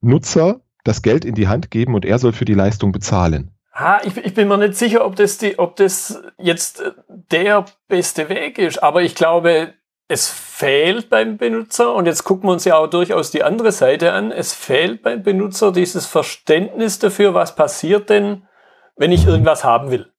Nutzer 0.01 0.63
das 0.85 1.03
Geld 1.03 1.27
in 1.27 1.35
die 1.35 1.49
Hand 1.49 1.71
geben 1.71 1.95
und 1.95 2.07
er 2.07 2.19
soll 2.19 2.33
für 2.33 2.47
die 2.47 2.55
Leistung 2.55 2.93
bezahlen. 2.93 3.55
Ha, 3.75 4.01
ich, 4.05 4.17
ich 4.17 4.35
bin 4.35 4.49
mir 4.49 4.57
nicht 4.57 4.75
sicher, 4.75 5.05
ob 5.05 5.17
das, 5.17 5.37
die, 5.39 5.59
ob 5.59 5.77
das 5.77 6.23
jetzt 6.39 6.81
äh, 6.81 6.93
der 7.09 7.67
beste 7.89 8.29
Weg 8.29 8.59
ist, 8.59 8.83
aber 8.83 9.03
ich 9.03 9.15
glaube, 9.15 9.75
es 10.15 10.31
fehlt 10.31 11.11
beim 11.11 11.39
Benutzer, 11.39 11.93
und 11.93 12.07
jetzt 12.07 12.23
gucken 12.23 12.49
wir 12.49 12.53
uns 12.53 12.65
ja 12.65 12.77
auch 12.77 12.87
durchaus 12.87 13.33
die 13.33 13.43
andere 13.43 13.73
Seite 13.73 14.13
an, 14.13 14.31
es 14.31 14.53
fehlt 14.53 15.03
beim 15.03 15.25
Benutzer 15.25 15.73
dieses 15.73 16.07
Verständnis 16.07 17.01
dafür, 17.01 17.35
was 17.35 17.57
passiert 17.57 18.11
denn, 18.11 18.47
wenn 18.95 19.11
ich 19.11 19.27
irgendwas 19.27 19.65
haben 19.65 19.91
will. 19.91 20.13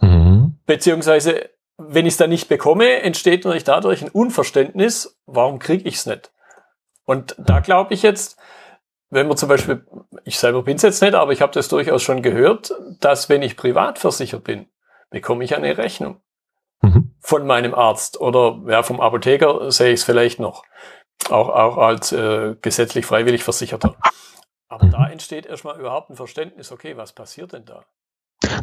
Mhm. 0.00 0.58
Beziehungsweise, 0.64 1.50
wenn 1.76 2.06
ich 2.06 2.14
es 2.14 2.18
dann 2.18 2.30
nicht 2.30 2.48
bekomme, 2.48 3.02
entsteht 3.02 3.44
natürlich 3.44 3.64
dadurch 3.64 4.02
ein 4.02 4.08
Unverständnis, 4.08 5.20
warum 5.26 5.58
kriege 5.58 5.86
ich 5.86 5.96
es 5.96 6.06
nicht? 6.06 6.32
Und 7.04 7.36
da 7.38 7.60
glaube 7.60 7.92
ich 7.92 8.02
jetzt, 8.02 8.38
wenn 9.10 9.28
man 9.28 9.36
zum 9.36 9.50
Beispiel, 9.50 9.86
ich 10.24 10.38
selber 10.38 10.62
bin 10.62 10.76
es 10.76 10.82
jetzt 10.82 11.02
nicht, 11.02 11.14
aber 11.14 11.32
ich 11.32 11.42
habe 11.42 11.52
das 11.52 11.68
durchaus 11.68 12.02
schon 12.02 12.22
gehört, 12.22 12.72
dass 13.00 13.28
wenn 13.28 13.42
ich 13.42 13.58
privat 13.58 13.98
versichert 13.98 14.44
bin, 14.44 14.66
bekomme 15.10 15.44
ich 15.44 15.54
eine 15.54 15.76
Rechnung 15.76 16.22
mhm. 16.84 17.14
von 17.20 17.46
meinem 17.46 17.74
Arzt 17.74 18.20
oder 18.20 18.60
ja, 18.68 18.82
vom 18.82 19.00
Apotheker 19.00 19.70
sehe 19.70 19.92
ich 19.92 20.00
es 20.00 20.04
vielleicht 20.04 20.40
noch, 20.40 20.64
auch, 21.30 21.48
auch 21.48 21.76
als 21.78 22.12
äh, 22.12 22.56
gesetzlich 22.60 23.06
freiwillig 23.06 23.42
Versicherter. 23.42 23.96
Aber 24.68 24.86
mhm. 24.86 24.90
da 24.90 25.08
entsteht 25.08 25.46
erstmal 25.46 25.78
überhaupt 25.78 26.10
ein 26.10 26.16
Verständnis, 26.16 26.72
okay, 26.72 26.96
was 26.96 27.12
passiert 27.12 27.52
denn 27.52 27.64
da? 27.64 27.84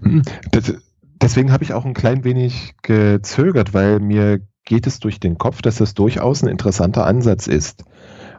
Mhm. 0.02 0.24
Das, 0.52 0.74
deswegen 1.22 1.52
habe 1.52 1.64
ich 1.64 1.74
auch 1.74 1.86
ein 1.86 1.94
klein 1.94 2.24
wenig 2.24 2.76
gezögert, 2.82 3.74
weil 3.74 4.00
mir 4.00 4.42
geht 4.66 4.88
es 4.88 5.00
durch 5.00 5.20
den 5.20 5.38
Kopf, 5.38 5.62
dass 5.62 5.78
das 5.78 5.94
durchaus 5.94 6.44
ein 6.44 6.48
interessanter 6.48 7.06
Ansatz 7.06 7.48
ist. 7.48 7.84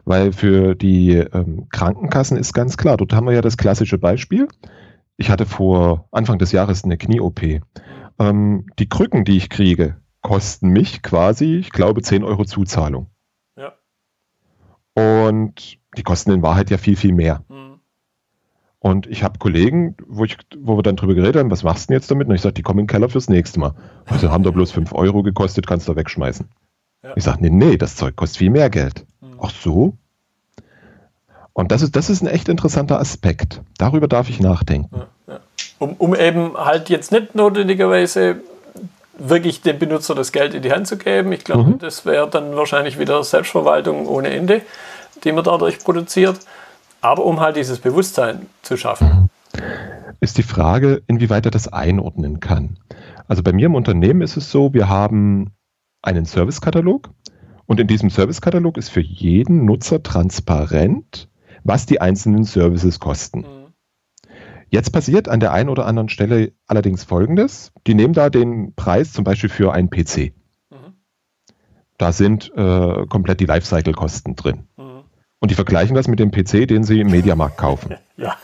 Weil 0.05 0.33
für 0.33 0.75
die 0.75 1.11
ähm, 1.15 1.67
Krankenkassen 1.69 2.37
ist 2.37 2.53
ganz 2.53 2.77
klar, 2.77 2.97
dort 2.97 3.13
haben 3.13 3.25
wir 3.25 3.33
ja 3.33 3.41
das 3.41 3.57
klassische 3.57 3.97
Beispiel. 3.97 4.47
Ich 5.15 5.29
hatte 5.29 5.45
vor 5.45 6.07
Anfang 6.11 6.39
des 6.39 6.51
Jahres 6.51 6.83
eine 6.83 6.97
Knie-OP. 6.97 7.41
Ähm, 8.19 8.67
die 8.79 8.89
Krücken, 8.89 9.25
die 9.25 9.37
ich 9.37 9.49
kriege, 9.49 9.97
kosten 10.21 10.69
mich 10.69 11.01
quasi, 11.01 11.55
ich 11.55 11.71
glaube, 11.71 12.01
10 12.01 12.23
Euro 12.23 12.45
Zuzahlung. 12.45 13.07
Ja. 13.55 13.73
Und 14.95 15.77
die 15.97 16.03
kosten 16.03 16.31
in 16.31 16.41
Wahrheit 16.41 16.69
ja 16.69 16.77
viel, 16.77 16.95
viel 16.95 17.13
mehr. 17.13 17.43
Mhm. 17.49 17.79
Und 18.79 19.07
ich 19.07 19.23
habe 19.23 19.39
Kollegen, 19.39 19.95
wo, 20.07 20.25
ich, 20.25 20.37
wo 20.57 20.77
wir 20.77 20.83
dann 20.83 20.95
drüber 20.95 21.15
geredet 21.15 21.37
haben, 21.37 21.51
was 21.51 21.63
machst 21.63 21.85
du 21.85 21.87
denn 21.87 22.01
jetzt 22.01 22.11
damit? 22.11 22.27
Und 22.27 22.35
ich 22.35 22.41
sage, 22.41 22.53
die 22.53 22.63
kommen 22.63 22.79
in 22.79 22.85
den 22.85 22.91
Keller 22.91 23.09
fürs 23.09 23.29
nächste 23.29 23.59
Mal. 23.59 23.75
Also 24.05 24.29
haben 24.29 24.43
da 24.43 24.51
bloß 24.51 24.71
5 24.71 24.93
Euro 24.93 25.23
gekostet, 25.23 25.67
kannst 25.67 25.87
du 25.87 25.95
wegschmeißen. 25.95 26.49
Ja. 27.03 27.13
Ich 27.15 27.23
sage, 27.23 27.39
nee, 27.41 27.49
nee, 27.49 27.77
das 27.77 27.95
Zeug 27.95 28.15
kostet 28.15 28.39
viel 28.39 28.49
mehr 28.49 28.69
Geld. 28.69 29.05
Ach 29.39 29.51
so? 29.51 29.97
Und 31.53 31.71
das 31.71 31.81
ist, 31.81 31.95
das 31.95 32.09
ist 32.09 32.21
ein 32.21 32.27
echt 32.27 32.49
interessanter 32.49 32.99
Aspekt. 32.99 33.61
Darüber 33.77 34.07
darf 34.07 34.29
ich 34.29 34.39
nachdenken. 34.39 34.95
Ja. 34.95 35.07
Um, 35.83 35.95
um 35.97 36.15
eben 36.15 36.55
halt 36.55 36.89
jetzt 36.89 37.11
nicht 37.11 37.35
notwendigerweise 37.35 38.37
wirklich 39.17 39.61
dem 39.61 39.79
Benutzer 39.79 40.15
das 40.15 40.31
Geld 40.31 40.53
in 40.53 40.61
die 40.61 40.71
Hand 40.71 40.87
zu 40.87 40.97
geben. 40.97 41.31
Ich 41.33 41.43
glaube, 41.43 41.71
mhm. 41.71 41.79
das 41.79 42.05
wäre 42.05 42.29
dann 42.29 42.55
wahrscheinlich 42.55 42.97
wieder 42.97 43.23
Selbstverwaltung 43.23 44.07
ohne 44.07 44.29
Ende, 44.29 44.61
die 45.23 45.31
man 45.31 45.43
dadurch 45.43 45.79
produziert. 45.79 46.39
Aber 47.01 47.25
um 47.25 47.41
halt 47.41 47.57
dieses 47.57 47.79
Bewusstsein 47.79 48.47
zu 48.61 48.77
schaffen. 48.77 49.29
Ist 50.21 50.37
die 50.37 50.43
Frage, 50.43 51.03
inwieweit 51.07 51.45
er 51.45 51.51
das 51.51 51.67
einordnen 51.67 52.39
kann. 52.39 52.77
Also 53.27 53.43
bei 53.43 53.51
mir 53.51 53.65
im 53.65 53.75
Unternehmen 53.75 54.21
ist 54.21 54.37
es 54.37 54.49
so, 54.49 54.73
wir 54.73 54.87
haben 54.87 55.51
einen 56.01 56.25
Servicekatalog 56.25 57.09
und 57.65 57.79
in 57.79 57.87
diesem 57.87 58.09
Servicekatalog 58.09 58.77
ist 58.77 58.89
für 58.89 59.01
jeden 59.01 59.65
Nutzer 59.65 60.01
transparent, 60.01 61.29
was 61.63 61.85
die 61.85 61.99
einzelnen 62.01 62.45
Services 62.45 62.99
kosten. 62.99 63.39
Mhm. 63.39 63.62
Jetzt 64.73 64.89
passiert 64.89 65.29
an 65.29 65.39
der 65.39 65.51
einen 65.51 65.69
oder 65.69 65.85
anderen 65.85 66.09
Stelle 66.09 66.51
allerdings 66.65 67.03
Folgendes. 67.03 67.71
Die 67.85 67.93
nehmen 67.93 68.15
da 68.15 68.31
den 68.31 68.73
Preis 68.73 69.13
zum 69.13 69.23
Beispiel 69.23 69.51
für 69.51 69.71
einen 69.71 69.91
PC. 69.91 70.33
Mhm. 70.71 70.95
Da 71.99 72.11
sind 72.11 72.51
äh, 72.55 73.05
komplett 73.05 73.39
die 73.39 73.45
Lifecycle-Kosten 73.45 74.35
drin. 74.35 74.67
Mhm. 74.75 75.03
Und 75.37 75.51
die 75.51 75.53
vergleichen 75.53 75.93
das 75.95 76.07
mit 76.07 76.17
dem 76.17 76.31
PC, 76.31 76.67
den 76.67 76.83
sie 76.83 77.01
im 77.01 77.11
Mediamarkt 77.11 77.55
kaufen. 77.55 77.97
ja, 78.17 78.35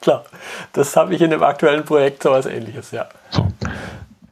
klar. 0.00 0.26
Das 0.72 0.94
habe 0.94 1.12
ich 1.12 1.22
in 1.22 1.30
dem 1.30 1.42
aktuellen 1.42 1.84
Projekt 1.84 2.22
so 2.22 2.30
was 2.30 2.46
ähnliches, 2.46 2.92
ja. 2.92 3.08
So. 3.30 3.48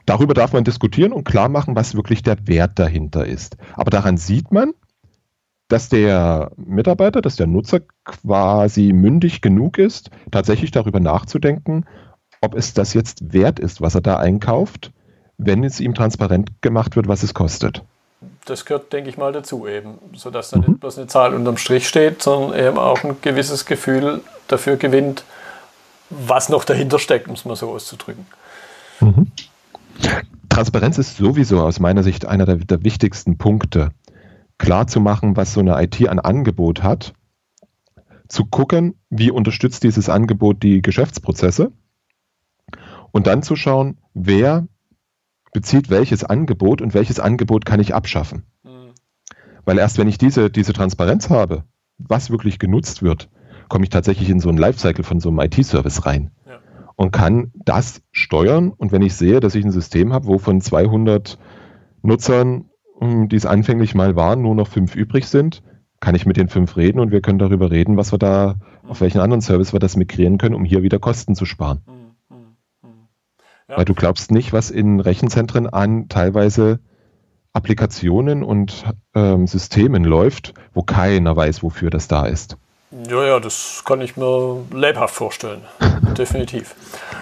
Darüber 0.05 0.33
darf 0.33 0.53
man 0.53 0.63
diskutieren 0.63 1.11
und 1.11 1.25
klar 1.25 1.49
machen, 1.49 1.75
was 1.75 1.93
wirklich 1.93 2.23
der 2.23 2.47
Wert 2.47 2.79
dahinter 2.79 3.25
ist. 3.25 3.57
Aber 3.73 3.91
daran 3.91 4.15
sieht 4.15 4.53
man, 4.53 4.71
dass 5.67 5.89
der 5.89 6.51
Mitarbeiter, 6.57 7.21
dass 7.21 7.35
der 7.35 7.47
Nutzer 7.47 7.81
quasi 8.05 8.93
mündig 8.93 9.41
genug 9.41 9.77
ist, 9.77 10.11
tatsächlich 10.31 10.71
darüber 10.71 10.99
nachzudenken, 10.99 11.85
ob 12.41 12.55
es 12.55 12.73
das 12.73 12.93
jetzt 12.93 13.33
wert 13.33 13.59
ist, 13.59 13.81
was 13.81 13.95
er 13.95 14.01
da 14.01 14.17
einkauft, 14.17 14.91
wenn 15.37 15.63
es 15.63 15.79
ihm 15.79 15.93
transparent 15.93 16.61
gemacht 16.61 16.95
wird, 16.95 17.07
was 17.07 17.23
es 17.23 17.33
kostet. 17.33 17.83
Das 18.45 18.65
gehört, 18.65 18.91
denke 18.91 19.09
ich 19.09 19.17
mal, 19.17 19.31
dazu 19.31 19.67
eben, 19.67 19.99
sodass 20.13 20.49
da 20.49 20.57
mhm. 20.57 20.65
nicht 20.67 20.79
bloß 20.81 20.97
eine 20.97 21.07
Zahl 21.07 21.33
unterm 21.33 21.57
Strich 21.57 21.87
steht, 21.87 22.21
sondern 22.21 22.59
eben 22.59 22.77
auch 22.77 23.03
ein 23.03 23.15
gewisses 23.21 23.65
Gefühl 23.65 24.21
dafür 24.47 24.75
gewinnt, 24.75 25.23
was 26.09 26.49
noch 26.49 26.65
dahinter 26.65 26.99
steckt, 26.99 27.27
um 27.27 27.33
es 27.35 27.45
mal 27.45 27.55
so 27.55 27.71
auszudrücken. 27.71 28.25
Mhm. 28.99 29.31
Transparenz 30.49 30.97
ist 30.97 31.17
sowieso 31.17 31.61
aus 31.61 31.79
meiner 31.79 32.03
Sicht 32.03 32.25
einer 32.25 32.45
der, 32.45 32.57
der 32.57 32.83
wichtigsten 32.83 33.37
Punkte. 33.37 33.91
Klar 34.57 34.87
zu 34.87 34.99
machen, 34.99 35.35
was 35.35 35.53
so 35.53 35.59
eine 35.59 35.81
IT 35.81 36.07
an 36.07 36.19
Angebot 36.19 36.83
hat, 36.83 37.13
zu 38.27 38.45
gucken, 38.45 38.95
wie 39.09 39.31
unterstützt 39.31 39.83
dieses 39.83 40.09
Angebot 40.09 40.63
die 40.63 40.81
Geschäftsprozesse 40.81 41.71
und 43.11 43.27
dann 43.27 43.43
zu 43.43 43.55
schauen, 43.55 43.97
wer 44.13 44.67
bezieht 45.53 45.89
welches 45.89 46.23
Angebot 46.23 46.81
und 46.81 46.93
welches 46.93 47.19
Angebot 47.19 47.65
kann 47.65 47.79
ich 47.79 47.93
abschaffen. 47.93 48.43
Mhm. 48.63 48.93
Weil 49.65 49.77
erst 49.77 49.97
wenn 49.97 50.07
ich 50.07 50.17
diese, 50.17 50.49
diese 50.49 50.73
Transparenz 50.73 51.29
habe, 51.29 51.63
was 51.97 52.31
wirklich 52.31 52.59
genutzt 52.59 53.03
wird, 53.03 53.29
komme 53.69 53.83
ich 53.85 53.89
tatsächlich 53.89 54.29
in 54.29 54.39
so 54.39 54.49
einen 54.49 54.57
Lifecycle 54.57 55.03
von 55.03 55.19
so 55.19 55.29
einem 55.29 55.39
IT-Service 55.39 56.05
rein 56.05 56.31
ja. 56.47 56.59
und 56.95 57.11
kann 57.11 57.51
das 57.53 58.01
steuern. 58.11 58.71
Und 58.71 58.91
wenn 58.91 59.01
ich 59.01 59.13
sehe, 59.15 59.39
dass 59.39 59.55
ich 59.55 59.63
ein 59.63 59.71
System 59.71 60.11
habe, 60.11 60.25
wo 60.25 60.37
von 60.37 60.59
200 60.59 61.37
Nutzern, 62.01 62.69
die 63.29 63.35
es 63.35 63.45
anfänglich 63.45 63.95
mal 63.95 64.15
waren, 64.15 64.41
nur 64.41 64.55
noch 64.55 64.67
fünf 64.67 64.95
übrig 64.95 65.27
sind, 65.27 65.63
kann 65.99 66.15
ich 66.15 66.25
mit 66.25 66.37
den 66.37 66.49
fünf 66.49 66.75
reden 66.75 66.99
und 66.99 67.11
wir 67.11 67.21
können 67.21 67.39
darüber 67.39 67.71
reden, 67.71 67.95
was 67.97 68.11
wir 68.11 68.19
da, 68.19 68.55
auf 68.87 69.01
welchen 69.01 69.21
anderen 69.21 69.41
Service 69.41 69.73
wir 69.73 69.79
das 69.79 69.95
migrieren 69.95 70.37
können, 70.37 70.55
um 70.55 70.65
hier 70.65 70.83
wieder 70.83 70.99
Kosten 70.99 71.35
zu 71.35 71.45
sparen. 71.45 71.81
Mhm. 71.85 72.37
Mhm. 72.81 73.07
Ja. 73.69 73.77
Weil 73.77 73.85
du 73.85 73.93
glaubst 73.93 74.31
nicht, 74.31 74.51
was 74.51 74.69
in 74.69 74.99
Rechenzentren 74.99 75.67
an 75.67 76.09
teilweise 76.09 76.79
Applikationen 77.53 78.43
und 78.43 78.83
ähm, 79.13 79.47
Systemen 79.47 80.03
läuft, 80.03 80.53
wo 80.73 80.81
keiner 80.81 81.35
weiß, 81.35 81.63
wofür 81.63 81.89
das 81.89 82.07
da 82.07 82.25
ist. 82.25 82.57
Ja, 83.09 83.25
ja, 83.25 83.39
das 83.39 83.83
kann 83.85 84.01
ich 84.01 84.17
mir 84.17 84.59
lebhaft 84.71 85.15
vorstellen. 85.15 85.61
Definitiv. 86.17 86.75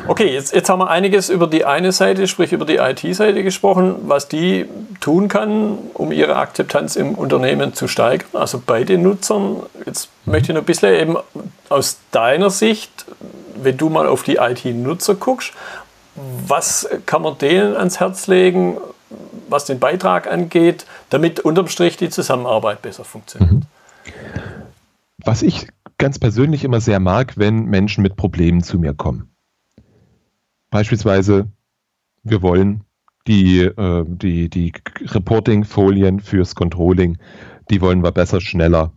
Okay, 0.08 0.34
jetzt, 0.34 0.54
jetzt 0.54 0.70
haben 0.70 0.80
wir 0.80 0.90
einiges 0.90 1.30
über 1.30 1.48
die 1.48 1.66
eine 1.66 1.92
Seite, 1.92 2.28
sprich 2.28 2.52
über 2.52 2.66
die 2.66 2.76
IT-Seite 2.76 3.44
gesprochen, 3.44 3.96
was 4.04 4.28
die 4.28 4.66
tun 5.02 5.28
kann, 5.28 5.78
um 5.94 6.14
ihre 6.14 6.38
Akzeptanz 6.38 6.96
im 6.96 7.16
Unternehmen 7.16 7.74
zu 7.74 7.90
steigern, 7.90 8.30
also 8.34 8.62
bei 8.66 8.86
den 8.86 9.02
Nutzern. 9.02 9.64
Jetzt 9.86 10.10
möchte 10.26 10.52
ich 10.52 10.56
noch 10.56 10.62
ein 10.62 10.66
bisschen 10.66 10.94
eben 10.94 11.18
aus 11.68 11.98
deiner 12.12 12.50
Sicht, 12.50 13.06
wenn 13.62 13.76
du 13.76 13.90
mal 13.90 14.08
auf 14.08 14.24
die 14.24 14.38
IT-Nutzer 14.38 15.16
guckst, 15.16 15.52
was 16.48 16.88
kann 17.06 17.22
man 17.24 17.38
denen 17.38 17.76
ans 17.76 18.00
Herz 18.00 18.28
legen, 18.28 18.78
was 19.50 19.66
den 19.66 19.80
Beitrag 19.80 20.32
angeht, 20.32 20.86
damit 21.10 21.42
unterm 21.42 21.68
Strich 21.68 21.98
die 21.98 22.10
Zusammenarbeit 22.10 22.82
besser 22.82 23.04
funktioniert? 23.04 23.52
Mhm 23.52 23.62
was 25.26 25.42
ich 25.42 25.68
ganz 25.98 26.20
persönlich 26.20 26.64
immer 26.64 26.82
sehr 26.82 27.00
mag, 27.00 27.38
wenn 27.38 27.66
Menschen 27.66 28.02
mit 28.02 28.16
Problemen 28.16 28.64
zu 28.64 28.80
mir 28.80 28.94
kommen. 28.94 29.30
Beispielsweise, 30.70 31.48
wir 32.24 32.42
wollen 32.42 32.84
die, 33.28 33.62
äh, 33.62 34.06
die, 34.08 34.50
die 34.50 34.74
Reporting-Folien 35.02 36.20
fürs 36.20 36.56
Controlling, 36.56 37.18
die 37.70 37.82
wollen 37.82 38.04
wir 38.04 38.12
besser, 38.12 38.42
schneller, 38.42 38.94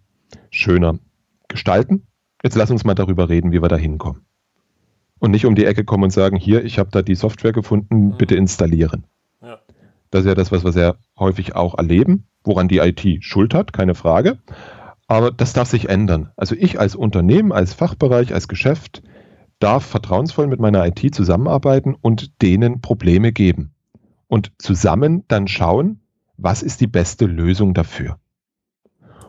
schöner 0.50 0.98
gestalten. 1.48 2.06
Jetzt 2.42 2.56
lass 2.56 2.70
uns 2.70 2.84
mal 2.84 2.94
darüber 2.94 3.28
reden, 3.28 3.52
wie 3.52 3.62
wir 3.62 3.68
da 3.68 3.76
hinkommen. 3.76 4.22
Und 5.18 5.30
nicht 5.30 5.46
um 5.46 5.54
die 5.54 5.64
Ecke 5.64 5.84
kommen 5.84 6.04
und 6.04 6.10
sagen, 6.10 6.36
hier, 6.36 6.64
ich 6.64 6.78
habe 6.78 6.90
da 6.90 7.02
die 7.02 7.14
Software 7.14 7.52
gefunden, 7.52 8.08
mhm. 8.08 8.16
bitte 8.16 8.34
installieren. 8.34 9.06
Ja. 9.40 9.58
Das 10.10 10.20
ist 10.20 10.26
ja 10.26 10.34
das, 10.34 10.52
was 10.52 10.64
wir 10.64 10.72
sehr 10.72 10.96
häufig 11.18 11.54
auch 11.54 11.78
erleben, 11.78 12.26
woran 12.42 12.68
die 12.68 12.78
IT 12.78 13.24
Schuld 13.24 13.54
hat, 13.54 13.72
keine 13.72 13.94
Frage. 13.94 14.38
Aber 15.06 15.30
das 15.30 15.52
darf 15.52 15.68
sich 15.68 15.88
ändern. 15.88 16.30
Also 16.36 16.54
ich 16.54 16.80
als 16.80 16.96
Unternehmen, 16.96 17.52
als 17.52 17.74
Fachbereich, 17.74 18.34
als 18.34 18.48
Geschäft 18.48 19.02
darf 19.58 19.84
vertrauensvoll 19.84 20.46
mit 20.46 20.60
meiner 20.60 20.84
IT 20.86 21.14
zusammenarbeiten 21.14 21.94
und 21.94 22.42
denen 22.42 22.80
Probleme 22.80 23.32
geben. 23.32 23.73
Und 24.26 24.52
zusammen 24.58 25.24
dann 25.28 25.48
schauen, 25.48 26.00
was 26.36 26.62
ist 26.62 26.80
die 26.80 26.86
beste 26.86 27.26
Lösung 27.26 27.74
dafür. 27.74 28.18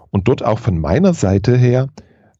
Und 0.09 0.27
dort 0.27 0.43
auch 0.43 0.59
von 0.59 0.79
meiner 0.79 1.13
Seite 1.13 1.57
her 1.57 1.89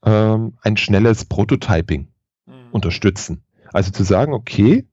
ähm, 0.04 0.54
ein 0.62 0.76
schnelles 0.76 1.24
Prototyping 1.24 2.08
mhm. 2.46 2.52
unterstützen. 2.72 3.42
Also 3.72 3.90
zu 3.90 4.02
sagen, 4.02 4.32
okay, 4.32 4.86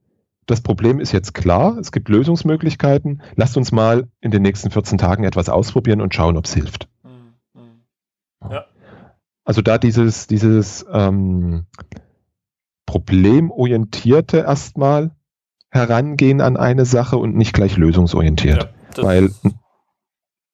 das 0.45 0.61
Problem 0.61 0.99
ist 0.99 1.13
jetzt 1.13 1.33
klar, 1.33 1.77
es 1.77 1.91
gibt 1.91 2.09
Lösungsmöglichkeiten, 2.09 3.21
lasst 3.35 3.55
uns 3.55 3.71
mal 3.71 4.09
in 4.19 4.31
den 4.31 4.41
nächsten 4.41 4.71
14 4.71 4.97
Tagen 4.97 5.23
etwas 5.23 5.47
ausprobieren 5.47 6.01
und 6.01 6.13
schauen, 6.13 6.35
ob 6.35 6.45
es 6.45 6.53
hilft. 6.53 6.89
Ja. 8.49 8.65
Also 9.45 9.61
da 9.61 9.77
dieses, 9.77 10.27
dieses 10.27 10.85
ähm, 10.91 11.65
problemorientierte 12.85 14.39
erstmal 14.39 15.11
herangehen 15.73 16.39
an 16.39 16.55
eine 16.55 16.85
Sache 16.85 17.17
und 17.17 17.35
nicht 17.35 17.53
gleich 17.53 17.77
lösungsorientiert. 17.77 18.69
Ja, 18.97 19.03
weil 19.03 19.31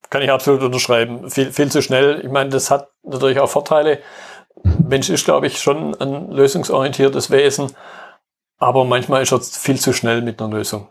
kann 0.08 0.22
ich 0.22 0.30
absolut 0.30 0.62
unterschreiben. 0.62 1.30
Viel, 1.30 1.52
viel 1.52 1.70
zu 1.70 1.82
schnell. 1.82 2.22
Ich 2.24 2.30
meine, 2.30 2.50
das 2.50 2.70
hat 2.70 2.88
natürlich 3.04 3.38
auch 3.38 3.48
Vorteile. 3.48 4.00
Mensch 4.64 5.08
ist, 5.08 5.24
glaube 5.24 5.46
ich, 5.46 5.60
schon 5.60 5.94
ein 6.00 6.32
lösungsorientiertes 6.32 7.30
Wesen, 7.30 7.70
aber 8.58 8.84
manchmal 8.84 9.22
ist 9.22 9.32
er 9.32 9.40
viel 9.40 9.78
zu 9.78 9.92
schnell 9.92 10.22
mit 10.22 10.42
einer 10.42 10.52
Lösung, 10.52 10.88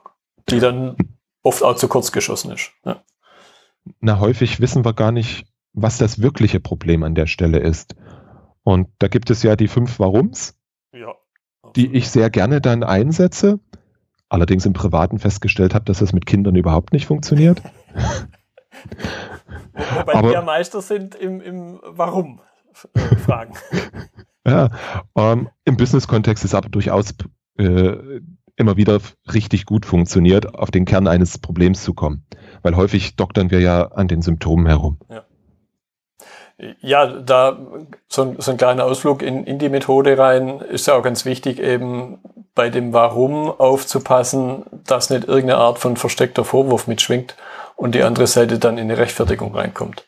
die 0.49 0.59
dann 0.59 0.95
oft 1.43 1.63
auch 1.63 1.75
zu 1.75 1.87
kurz 1.87 2.11
geschossen 2.11 2.51
ist. 2.51 2.71
Ja. 2.85 3.03
Na, 3.99 4.19
häufig 4.19 4.61
wissen 4.61 4.85
wir 4.85 4.93
gar 4.93 5.11
nicht, 5.11 5.45
was 5.73 5.97
das 5.97 6.21
wirkliche 6.21 6.59
Problem 6.59 7.03
an 7.03 7.13
der 7.15 7.27
Stelle 7.27 7.59
ist. 7.59 7.95
Und 8.63 8.87
da 8.99 9.07
gibt 9.07 9.29
es 9.29 9.43
ja 9.43 9.55
die 9.55 9.67
fünf 9.67 9.99
Warums, 9.99 10.57
ja, 10.93 11.13
die 11.75 11.93
ich 11.93 12.09
sehr 12.09 12.29
gerne 12.29 12.61
dann 12.61 12.83
einsetze, 12.83 13.59
allerdings 14.29 14.65
im 14.65 14.73
Privaten 14.73 15.19
festgestellt 15.19 15.73
habe, 15.73 15.85
dass 15.85 15.99
das 15.99 16.13
mit 16.13 16.25
Kindern 16.25 16.55
überhaupt 16.55 16.93
nicht 16.93 17.05
funktioniert. 17.07 17.61
Wobei 19.97 20.13
Aber, 20.13 20.31
die 20.31 20.45
Meister 20.45 20.81
sind 20.81 21.15
im, 21.15 21.41
im 21.41 21.79
Warum 21.83 22.41
äh, 22.93 23.15
fragen. 23.17 23.53
ja, 24.45 24.69
ähm, 25.15 25.49
im 25.65 25.77
Business-Kontext 25.77 26.45
ist 26.45 26.53
aber 26.53 26.69
durchaus 26.69 27.13
äh, 27.57 28.21
immer 28.55 28.77
wieder 28.77 28.99
richtig 29.33 29.65
gut 29.65 29.85
funktioniert, 29.85 30.53
auf 30.53 30.69
den 30.69 30.85
Kern 30.85 31.07
eines 31.07 31.37
Problems 31.37 31.83
zu 31.83 31.93
kommen. 31.93 32.25
Weil 32.61 32.75
häufig 32.75 33.15
doktern 33.15 33.51
wir 33.51 33.61
ja 33.61 33.87
an 33.87 34.07
den 34.07 34.21
Symptomen 34.21 34.67
herum. 34.67 34.99
Ja. 35.09 35.23
Ja, 36.81 37.05
da 37.05 37.57
so 38.09 38.23
ein, 38.23 38.35
so 38.39 38.51
ein 38.51 38.57
kleiner 38.57 38.83
Ausflug 38.83 39.21
in, 39.21 39.45
in 39.45 39.59
die 39.59 39.69
Methode 39.69 40.17
rein 40.17 40.59
ist 40.59 40.87
ja 40.87 40.95
auch 40.95 41.03
ganz 41.03 41.23
wichtig, 41.23 41.57
eben 41.57 42.19
bei 42.55 42.69
dem 42.69 42.93
Warum 42.93 43.49
aufzupassen, 43.49 44.65
dass 44.85 45.09
nicht 45.09 45.25
irgendeine 45.27 45.59
Art 45.59 45.79
von 45.79 45.97
versteckter 45.97 46.43
Vorwurf 46.43 46.87
mitschwingt 46.87 47.35
und 47.75 47.95
die 47.95 48.03
andere 48.03 48.27
Seite 48.27 48.59
dann 48.59 48.77
in 48.77 48.85
eine 48.85 48.97
Rechtfertigung 48.97 49.55
reinkommt. 49.55 50.07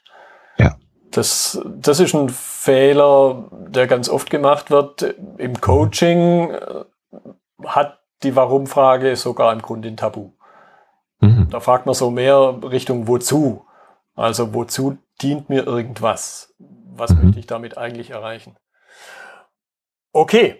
Ja. 0.57 0.75
Das, 1.11 1.61
das 1.65 1.99
ist 1.99 2.13
ein 2.13 2.29
Fehler, 2.29 3.49
der 3.51 3.87
ganz 3.87 4.09
oft 4.09 4.29
gemacht 4.29 4.71
wird. 4.71 5.15
Im 5.37 5.59
Coaching 5.59 6.51
äh, 6.51 6.83
hat 7.65 7.99
die 8.23 8.35
Warum-Frage 8.35 9.15
sogar 9.15 9.53
im 9.53 9.61
Grunde 9.61 9.87
ein 9.87 9.97
Tabu. 9.97 10.31
Mhm. 11.21 11.47
Da 11.49 11.59
fragt 11.59 11.85
man 11.85 11.95
so 11.95 12.11
mehr 12.11 12.59
Richtung 12.63 13.07
Wozu. 13.07 13.65
Also 14.15 14.53
wozu 14.53 14.97
dient 15.21 15.49
mir 15.49 15.65
irgendwas? 15.65 16.53
Was 16.59 17.11
mhm. 17.11 17.23
möchte 17.23 17.39
ich 17.39 17.47
damit 17.47 17.77
eigentlich 17.77 18.11
erreichen? 18.11 18.57
Okay, 20.11 20.59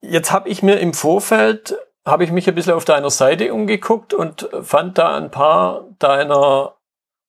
jetzt 0.00 0.32
habe 0.32 0.48
ich 0.48 0.62
mir 0.62 0.80
im 0.80 0.94
Vorfeld, 0.94 1.76
habe 2.04 2.24
ich 2.24 2.32
mich 2.32 2.48
ein 2.48 2.54
bisschen 2.54 2.72
auf 2.74 2.84
deiner 2.84 3.10
Seite 3.10 3.52
umgeguckt 3.52 4.14
und 4.14 4.48
fand 4.62 4.96
da 4.98 5.16
ein 5.16 5.30
paar 5.30 5.84
deiner 5.98 6.74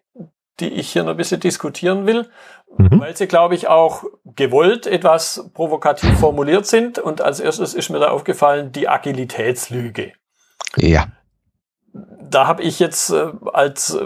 die 0.61 0.69
ich 0.69 0.93
hier 0.93 1.03
noch 1.03 1.11
ein 1.13 1.17
bisschen 1.17 1.41
diskutieren 1.41 2.07
will, 2.07 2.29
mhm. 2.77 3.01
weil 3.01 3.17
sie, 3.17 3.27
glaube 3.27 3.57
ich, 3.57 3.69
auch 3.69 4.05
gewollt 4.25 4.87
etwas 4.87 5.51
provokativ 5.53 6.21
formuliert 6.21 6.67
sind. 6.67 6.99
Und 6.99 7.21
als 7.21 7.41
erstes 7.41 7.75
ist 7.75 7.91
mir 7.91 7.99
da 7.99 8.09
aufgefallen, 8.11 8.73
die 8.73 8.89
Agilitätslüge. 8.89 10.13
Ja 10.77 11.09
da 12.35 12.47
habe 12.47 12.63
ich 12.63 12.81
jetzt 12.81 13.11
äh, 13.11 13.29
als 13.53 13.99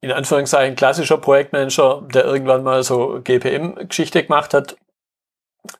in 0.00 0.12
Anführungszeichen 0.12 0.76
klassischer 0.76 1.18
Projektmanager, 1.18 2.06
der 2.12 2.24
irgendwann 2.24 2.62
mal 2.62 2.82
so 2.82 3.20
GPM-Geschichte 3.22 4.22
gemacht 4.22 4.54
hat, 4.54 4.76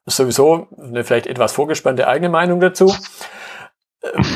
sowieso 0.07 0.67
eine 0.77 1.05
vielleicht 1.05 1.27
etwas 1.27 1.53
vorgespannte 1.53 2.09
eigene 2.09 2.29
Meinung 2.29 2.61
dazu. 2.61 2.95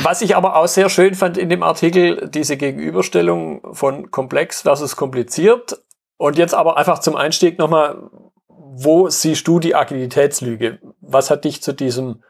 Was 0.02 0.22
ich 0.22 0.34
aber 0.36 0.56
auch 0.56 0.66
sehr 0.66 0.88
schön 0.88 1.14
fand 1.14 1.38
in 1.38 1.48
dem 1.48 1.62
Artikel, 1.62 2.28
diese 2.28 2.56
Gegenüberstellung 2.56 3.74
von 3.74 4.10
komplex 4.10 4.62
versus 4.62 4.96
kompliziert. 4.96 5.78
Und 6.16 6.38
jetzt 6.38 6.54
aber 6.54 6.76
einfach 6.76 6.98
zum 6.98 7.16
Einstieg 7.16 7.58
nochmal, 7.58 8.10
wo 8.48 9.08
siehst 9.08 9.46
du 9.46 9.58
die 9.58 9.74
Agilitätslüge? 9.74 10.80
Was 11.00 11.30
hat 11.30 11.44
dich 11.44 11.62
zu 11.62 11.72
diesem, 11.72 12.22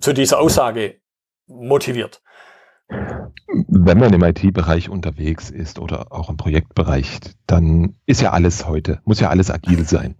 zu 0.00 0.12
dieser 0.12 0.40
Aussage 0.40 1.00
motiviert? 1.46 2.20
Wenn 2.88 3.98
man 3.98 4.12
im 4.12 4.22
IT-Bereich 4.22 4.88
unterwegs 4.88 5.50
ist 5.50 5.78
oder 5.78 6.12
auch 6.12 6.30
im 6.30 6.36
Projektbereich, 6.36 7.20
dann 7.46 7.96
ist 8.06 8.20
ja 8.20 8.32
alles 8.32 8.66
heute, 8.66 9.00
muss 9.04 9.20
ja 9.20 9.28
alles 9.28 9.50
agil 9.50 9.84
sein. 9.84 10.14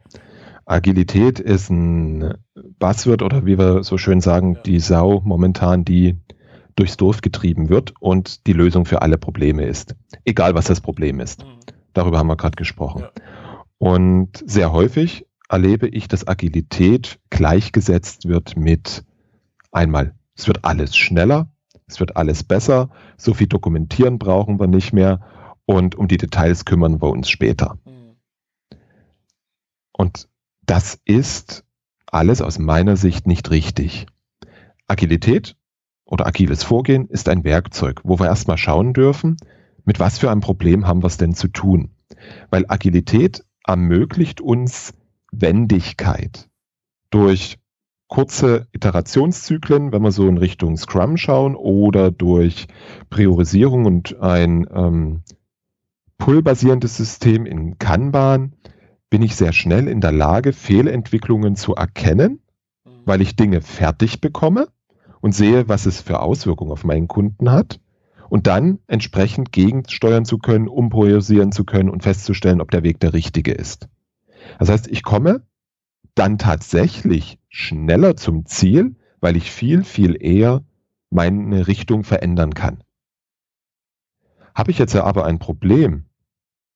Agilität 0.65 1.39
ist 1.39 1.71
ein 1.71 2.35
Buzzword 2.79 3.23
oder 3.23 3.47
wie 3.47 3.59
wir 3.59 3.85
so 3.85 3.99
schön 3.99 4.21
sagen, 4.21 4.59
die 4.67 4.81
Sau 4.81 5.21
momentan, 5.25 5.85
die 5.85 6.17
durchs 6.75 6.97
Dorf 6.97 7.21
getrieben 7.21 7.69
wird 7.69 7.95
und 8.01 8.47
die 8.47 8.53
Lösung 8.53 8.85
für 8.85 9.01
alle 9.03 9.17
Probleme 9.17 9.65
ist. 9.65 9.95
Egal 10.25 10.55
was 10.55 10.67
das 10.67 10.81
Problem 10.81 11.21
ist. 11.21 11.45
Mhm. 11.45 11.61
Darüber 11.93 12.19
haben 12.19 12.27
wir 12.27 12.37
gerade 12.37 12.57
gesprochen. 12.57 13.05
Und 13.79 14.43
sehr 14.45 14.73
häufig 14.73 15.27
erlebe 15.49 15.89
ich, 15.89 16.09
dass 16.09 16.27
Agilität 16.27 17.19
gleichgesetzt 17.31 18.29
wird 18.29 18.57
mit 18.57 19.05
einmal, 19.73 20.15
es 20.35 20.47
wird 20.47 20.65
alles 20.65 20.97
schneller, 20.97 21.49
es 21.87 22.01
wird 22.01 22.17
alles 22.17 22.43
besser, 22.43 22.91
so 23.17 23.35
viel 23.35 23.47
dokumentieren 23.47 24.19
brauchen 24.19 24.59
wir 24.59 24.67
nicht 24.67 24.93
mehr 24.93 25.21
und 25.67 25.95
um 25.95 26.09
die 26.09 26.17
Details 26.17 26.65
kümmern 26.65 27.01
wir 27.01 27.11
uns 27.11 27.29
später. 27.29 27.79
Mhm. 27.85 28.17
Und 29.93 30.29
das 30.65 31.01
ist 31.05 31.65
alles 32.07 32.43
aus 32.43 32.59
meiner 32.59 32.97
Sicht 32.97 33.27
nicht 33.27 33.51
richtig. 33.51 34.07
Agilität 34.89 35.57
oder 36.05 36.27
agiles 36.27 36.63
Vorgehen 36.63 37.09
ist 37.09 37.29
ein 37.29 37.45
Werkzeug, 37.45 38.01
wo 38.05 38.19
wir 38.19 38.27
erstmal 38.27 38.59
schauen 38.59 38.93
dürfen, 38.93 39.37
mit 39.85 39.99
was 40.01 40.19
für 40.19 40.31
einem 40.31 40.41
Problem 40.41 40.87
haben 40.87 41.03
wir 41.03 41.09
es 41.09 41.17
denn 41.17 41.35
zu 41.35 41.49
tun. 41.49 41.91
Weil 42.51 42.65
Agilität 42.69 43.45
ermöglicht 43.65 44.41
uns 44.41 44.95
Wendigkeit 45.33 46.49
durch 47.11 47.59
kurze 48.09 48.67
Iterationszyklen, 48.73 49.93
wenn 49.93 50.03
wir 50.03 50.13
so 50.13 50.29
in 50.29 50.39
Richtung 50.39 50.77
Scrum 50.77 51.17
schauen, 51.17 51.55
oder 51.57 52.11
durch 52.11 52.69
Priorisierung 53.11 53.85
und 53.85 54.21
ein 54.21 54.67
ähm, 54.73 55.23
Pull-basierendes 56.19 56.97
System 56.97 57.47
in 57.47 57.79
Kanban, 57.79 58.55
bin 59.11 59.23
ich 59.23 59.37
sehr 59.37 59.53
schnell 59.53 59.89
in 59.89 60.01
der 60.01 60.13
Lage, 60.13 60.53
Fehlentwicklungen 60.53 61.57
zu 61.57 61.75
erkennen, 61.75 62.41
mhm. 62.85 62.91
weil 63.05 63.21
ich 63.21 63.37
Dinge 63.37 63.61
fertig 63.61 64.21
bekomme 64.21 64.69
und 65.21 65.33
sehe, 65.33 65.69
was 65.69 65.87
es 65.87 66.01
für 66.01 66.21
Auswirkungen 66.21 66.73
auf 66.73 66.85
meinen 66.85 67.09
Kunden 67.09 67.51
hat 67.51 67.81
und 68.29 68.47
dann 68.47 68.79
entsprechend 68.87 69.53
gegensteuern 69.53 70.25
zu 70.25 70.39
können, 70.39 70.69
umpriorisieren 70.69 71.53
zu 71.53 71.65
können 71.65 71.91
und 71.91 72.03
festzustellen, 72.03 72.61
ob 72.61 72.71
der 72.71 72.83
Weg 72.83 73.01
der 73.01 73.13
richtige 73.13 73.53
ist. 73.53 73.89
Das 74.59 74.69
heißt, 74.69 74.89
ich 74.89 75.03
komme 75.03 75.43
dann 76.17 76.39
tatsächlich 76.39 77.39
schneller 77.49 78.17
zum 78.17 78.47
Ziel, 78.47 78.97
weil 79.21 79.37
ich 79.37 79.51
viel, 79.53 79.85
viel 79.85 80.17
eher 80.21 80.65
meine 81.11 81.69
Richtung 81.69 82.03
verändern 82.03 82.55
kann. 82.55 82.83
Habe 84.55 84.71
ich 84.71 84.79
jetzt 84.79 84.97
aber 84.97 85.25
ein 85.25 85.39
Problem, 85.39 86.07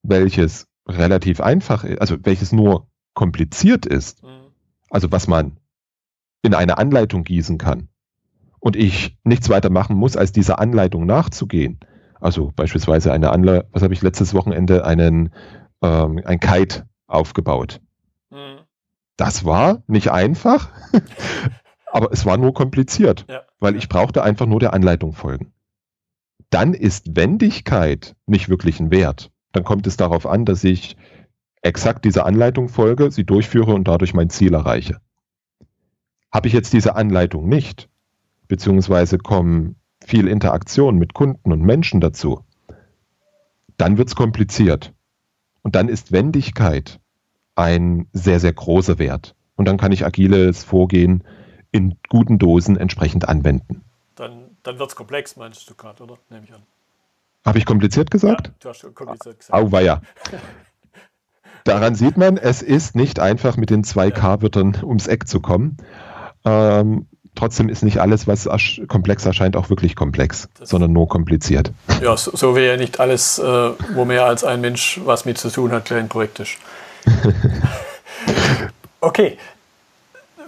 welches 0.02 0.66
relativ 0.86 1.40
einfach 1.40 1.84
ist, 1.84 2.00
also 2.00 2.16
welches 2.22 2.52
nur 2.52 2.86
kompliziert 3.14 3.86
ist, 3.86 4.22
mhm. 4.22 4.52
also 4.90 5.10
was 5.10 5.26
man 5.26 5.58
in 6.42 6.54
eine 6.54 6.78
Anleitung 6.78 7.24
gießen 7.24 7.58
kann 7.58 7.88
und 8.60 8.76
ich 8.76 9.18
nichts 9.24 9.48
weiter 9.48 9.70
machen 9.70 9.96
muss, 9.96 10.16
als 10.16 10.32
dieser 10.32 10.58
Anleitung 10.58 11.06
nachzugehen. 11.06 11.80
Also 12.20 12.52
beispielsweise 12.54 13.12
eine 13.12 13.30
Anleitung, 13.30 13.68
was 13.72 13.82
habe 13.82 13.94
ich 13.94 14.02
letztes 14.02 14.34
Wochenende 14.34 14.84
einen 14.84 15.32
ähm, 15.82 16.20
ein 16.24 16.40
Kite 16.40 16.86
aufgebaut. 17.06 17.80
Das 19.20 19.44
war 19.44 19.82
nicht 19.86 20.10
einfach, 20.10 20.70
aber 21.92 22.10
es 22.10 22.24
war 22.24 22.38
nur 22.38 22.54
kompliziert, 22.54 23.26
ja. 23.28 23.42
weil 23.58 23.76
ich 23.76 23.90
brauchte 23.90 24.22
einfach 24.22 24.46
nur 24.46 24.60
der 24.60 24.72
Anleitung 24.72 25.12
folgen. 25.12 25.52
Dann 26.48 26.72
ist 26.72 27.16
Wendigkeit 27.16 28.16
nicht 28.24 28.48
wirklich 28.48 28.80
ein 28.80 28.90
Wert. 28.90 29.30
Dann 29.52 29.62
kommt 29.62 29.86
es 29.86 29.98
darauf 29.98 30.24
an, 30.24 30.46
dass 30.46 30.64
ich 30.64 30.96
exakt 31.60 32.06
dieser 32.06 32.24
Anleitung 32.24 32.70
folge, 32.70 33.10
sie 33.10 33.24
durchführe 33.24 33.74
und 33.74 33.86
dadurch 33.86 34.14
mein 34.14 34.30
Ziel 34.30 34.54
erreiche. 34.54 35.02
Habe 36.32 36.48
ich 36.48 36.54
jetzt 36.54 36.72
diese 36.72 36.96
Anleitung 36.96 37.46
nicht, 37.46 37.90
beziehungsweise 38.48 39.18
kommen 39.18 39.76
viel 40.02 40.28
Interaktion 40.28 40.96
mit 40.96 41.12
Kunden 41.12 41.52
und 41.52 41.60
Menschen 41.60 42.00
dazu, 42.00 42.46
dann 43.76 43.98
wird 43.98 44.08
es 44.08 44.16
kompliziert. 44.16 44.94
Und 45.60 45.74
dann 45.74 45.90
ist 45.90 46.10
Wendigkeit 46.10 47.00
ein 47.54 48.08
sehr, 48.12 48.40
sehr 48.40 48.52
großer 48.52 48.98
Wert. 48.98 49.34
Und 49.56 49.66
dann 49.66 49.76
kann 49.76 49.92
ich 49.92 50.04
agiles 50.04 50.64
Vorgehen 50.64 51.24
in 51.70 51.96
guten 52.08 52.38
Dosen 52.38 52.76
entsprechend 52.76 53.28
anwenden. 53.28 53.84
Dann, 54.14 54.56
dann 54.62 54.78
wird 54.78 54.90
es 54.90 54.96
komplex, 54.96 55.36
meinst 55.36 55.68
du 55.68 55.74
gerade, 55.74 56.02
oder? 56.02 56.18
Nehme 56.30 56.44
ich 56.44 56.54
an. 56.54 56.62
Habe 57.44 57.58
ich 57.58 57.66
kompliziert 57.66 58.10
gesagt? 58.10 58.48
Ja, 58.48 58.54
du 58.60 58.68
hast 58.68 58.78
schon 58.78 58.94
kompliziert 58.94 59.38
gesagt. 59.38 59.54
Auweia. 59.54 60.02
Daran 61.64 61.94
sieht 61.94 62.16
man, 62.16 62.36
es 62.36 62.62
ist 62.62 62.96
nicht 62.96 63.20
einfach, 63.20 63.56
mit 63.56 63.70
den 63.70 63.84
zwei 63.84 64.10
K-Wörtern 64.10 64.78
ums 64.82 65.06
Eck 65.06 65.28
zu 65.28 65.40
kommen. 65.40 65.76
Ähm, 66.44 67.06
trotzdem 67.34 67.68
ist 67.68 67.82
nicht 67.82 67.98
alles, 67.98 68.26
was 68.26 68.48
komplex 68.88 69.24
erscheint, 69.26 69.56
auch 69.56 69.70
wirklich 69.70 69.94
komplex, 69.94 70.48
das 70.58 70.70
sondern 70.70 70.92
nur 70.92 71.08
kompliziert. 71.08 71.72
Ja, 72.02 72.16
so, 72.16 72.34
so 72.34 72.56
wie 72.56 72.60
ja 72.60 72.76
nicht 72.76 72.98
alles, 72.98 73.38
äh, 73.38 73.70
wo 73.94 74.04
mehr 74.04 74.24
als 74.24 74.42
ein 74.44 74.60
Mensch 74.60 75.00
was 75.04 75.24
mit 75.24 75.38
zu 75.38 75.50
tun 75.50 75.72
hat, 75.72 75.86
gleich 75.86 76.00
ein 76.00 76.08
Projekt 76.08 76.40
ist. 76.40 76.56
okay. 79.00 79.38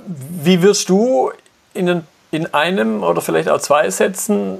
Wie 0.07 0.62
wirst 0.62 0.88
du 0.88 1.33
in, 1.75 2.03
in 2.31 2.53
einem 2.53 3.03
oder 3.03 3.21
vielleicht 3.21 3.49
auch 3.49 3.61
zwei 3.61 3.88
Sätzen 3.91 4.59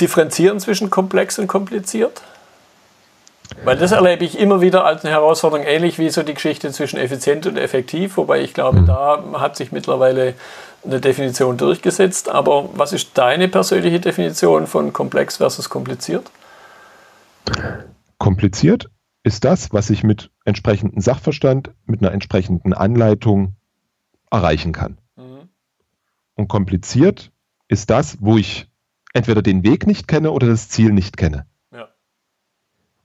differenzieren 0.00 0.60
zwischen 0.60 0.90
komplex 0.90 1.38
und 1.38 1.48
kompliziert? 1.48 2.22
Weil 3.64 3.76
das 3.76 3.92
erlebe 3.92 4.24
ich 4.24 4.38
immer 4.38 4.60
wieder 4.60 4.84
als 4.84 5.04
eine 5.04 5.12
Herausforderung, 5.12 5.64
ähnlich 5.66 5.98
wie 5.98 6.10
so 6.10 6.22
die 6.22 6.34
Geschichte 6.34 6.70
zwischen 6.70 6.98
effizient 6.98 7.46
und 7.46 7.56
effektiv, 7.56 8.16
wobei 8.16 8.40
ich 8.40 8.54
glaube, 8.54 8.80
mhm. 8.80 8.86
da 8.86 9.24
hat 9.34 9.56
sich 9.56 9.72
mittlerweile 9.72 10.34
eine 10.84 11.00
Definition 11.00 11.56
durchgesetzt. 11.56 12.28
Aber 12.28 12.68
was 12.74 12.92
ist 12.92 13.16
deine 13.16 13.48
persönliche 13.48 14.00
Definition 14.00 14.66
von 14.66 14.92
komplex 14.92 15.38
versus 15.38 15.68
kompliziert? 15.70 16.30
Kompliziert 18.18 18.88
ist 19.28 19.44
das, 19.44 19.74
was 19.74 19.90
ich 19.90 20.02
mit 20.02 20.30
entsprechendem 20.46 21.02
Sachverstand, 21.02 21.74
mit 21.84 22.00
einer 22.00 22.12
entsprechenden 22.12 22.72
Anleitung 22.72 23.56
erreichen 24.30 24.72
kann. 24.72 24.98
Mhm. 25.16 25.50
Und 26.34 26.48
kompliziert 26.48 27.30
ist 27.68 27.90
das, 27.90 28.16
wo 28.22 28.38
ich 28.38 28.68
entweder 29.12 29.42
den 29.42 29.64
Weg 29.64 29.86
nicht 29.86 30.08
kenne 30.08 30.30
oder 30.30 30.46
das 30.46 30.70
Ziel 30.70 30.92
nicht 30.92 31.18
kenne. 31.18 31.46
Ja. 31.70 31.88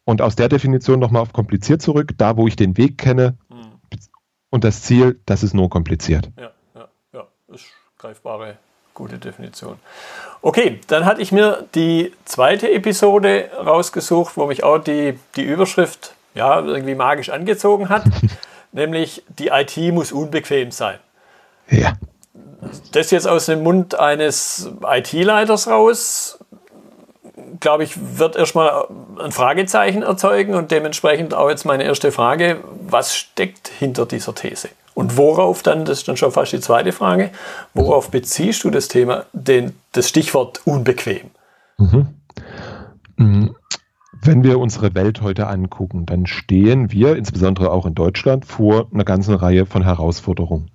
Und 0.05 0.21
aus 0.21 0.38
der 0.38 0.47
Definition 0.47 0.99
nochmal 0.99 1.21
auf 1.21 1.33
kompliziert 1.33 1.81
zurück, 1.81 2.13
da 2.17 2.38
wo 2.38 2.47
ich 2.47 2.55
den 2.55 2.77
Weg 2.77 2.97
kenne 2.97 3.38
mhm. 3.49 3.79
und 4.49 4.63
das 4.63 4.81
Ziel, 4.81 5.19
das 5.25 5.43
ist 5.43 5.53
nur 5.53 5.69
kompliziert. 5.69 6.31
Ja, 6.38 6.51
ja, 6.73 6.88
ja, 7.12 7.27
ist 7.49 7.65
greifbare, 7.97 8.57
gute 8.93 9.17
Definition. 9.17 9.79
Okay, 10.41 10.82
dann 10.88 11.06
hatte 11.06 11.21
ich 11.21 11.32
mir 11.32 11.65
die 11.73 12.13
zweite 12.25 12.71
Episode 12.71 13.49
rausgesucht, 13.58 14.38
wo 14.38 14.45
mich 14.45 14.63
auch 14.63 14.77
die, 14.77 15.17
die 15.36 15.43
Überschrift 15.43 16.13
ja, 16.36 16.60
irgendwie 16.60 16.95
magisch 16.95 17.29
angezogen 17.29 17.89
hat, 17.89 18.03
nämlich 18.71 19.23
die 19.39 19.47
IT 19.47 19.77
muss 19.93 20.12
unbequem 20.12 20.71
sein. 20.71 20.99
Ja. 21.69 21.93
Das 22.91 23.12
jetzt 23.12 23.27
aus 23.27 23.45
dem 23.45 23.63
Mund 23.63 23.95
eines 23.95 24.69
IT-Leiters 24.86 25.67
raus, 25.67 26.39
glaube 27.60 27.84
ich, 27.84 27.97
wird 28.17 28.36
erstmal 28.36 28.88
ein 29.19 29.32
Fragezeichen 29.32 30.03
erzeugen 30.03 30.56
und 30.56 30.71
dementsprechend 30.71 31.34
auch 31.34 31.49
jetzt 31.49 31.65
meine 31.65 31.84
erste 31.84 32.12
Frage, 32.12 32.63
was 32.88 33.15
steckt 33.15 33.67
hinter 33.67 34.06
dieser 34.06 34.36
These? 34.36 34.69
Und 34.93 35.17
worauf 35.17 35.63
dann, 35.63 35.86
das 35.86 35.99
ist 35.99 36.08
dann 36.08 36.17
schon 36.17 36.32
fast 36.32 36.53
die 36.53 36.60
zweite 36.60 36.91
Frage, 36.91 37.32
worauf 37.73 38.12
beziehst 38.12 38.63
du 38.63 38.69
das 38.69 38.88
Thema, 38.88 39.25
den, 39.34 39.75
das 39.91 40.10
Stichwort 40.10 40.62
unbequem? 40.65 41.32
Mhm. 41.77 42.08
mhm. 43.17 43.56
Wenn 44.25 44.41
wir 44.41 44.58
unsere 44.60 44.95
Welt 44.95 45.21
heute 45.21 45.47
angucken, 45.47 46.06
dann 46.06 46.27
stehen 46.27 46.93
wir, 46.93 47.17
insbesondere 47.17 47.71
auch 47.71 47.86
in 47.86 47.93
Deutschland, 47.93 48.45
vor 48.45 48.88
einer 48.93 49.03
ganzen 49.03 49.36
Reihe 49.36 49.65
von 49.65 49.84
Herausforderungen. 49.84 50.71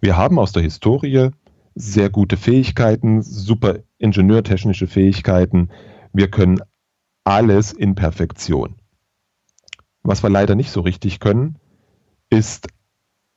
Wir 0.00 0.16
haben 0.16 0.38
aus 0.38 0.52
der 0.52 0.62
Historie 0.62 1.30
sehr 1.74 2.08
gute 2.08 2.38
Fähigkeiten, 2.38 3.22
super 3.22 3.80
ingenieurtechnische 4.02 4.86
Fähigkeiten. 4.86 5.70
Wir 6.12 6.28
können 6.30 6.60
alles 7.24 7.72
in 7.72 7.94
Perfektion. 7.94 8.76
Was 10.02 10.22
wir 10.22 10.30
leider 10.30 10.54
nicht 10.54 10.70
so 10.70 10.80
richtig 10.80 11.20
können, 11.20 11.56
ist 12.28 12.68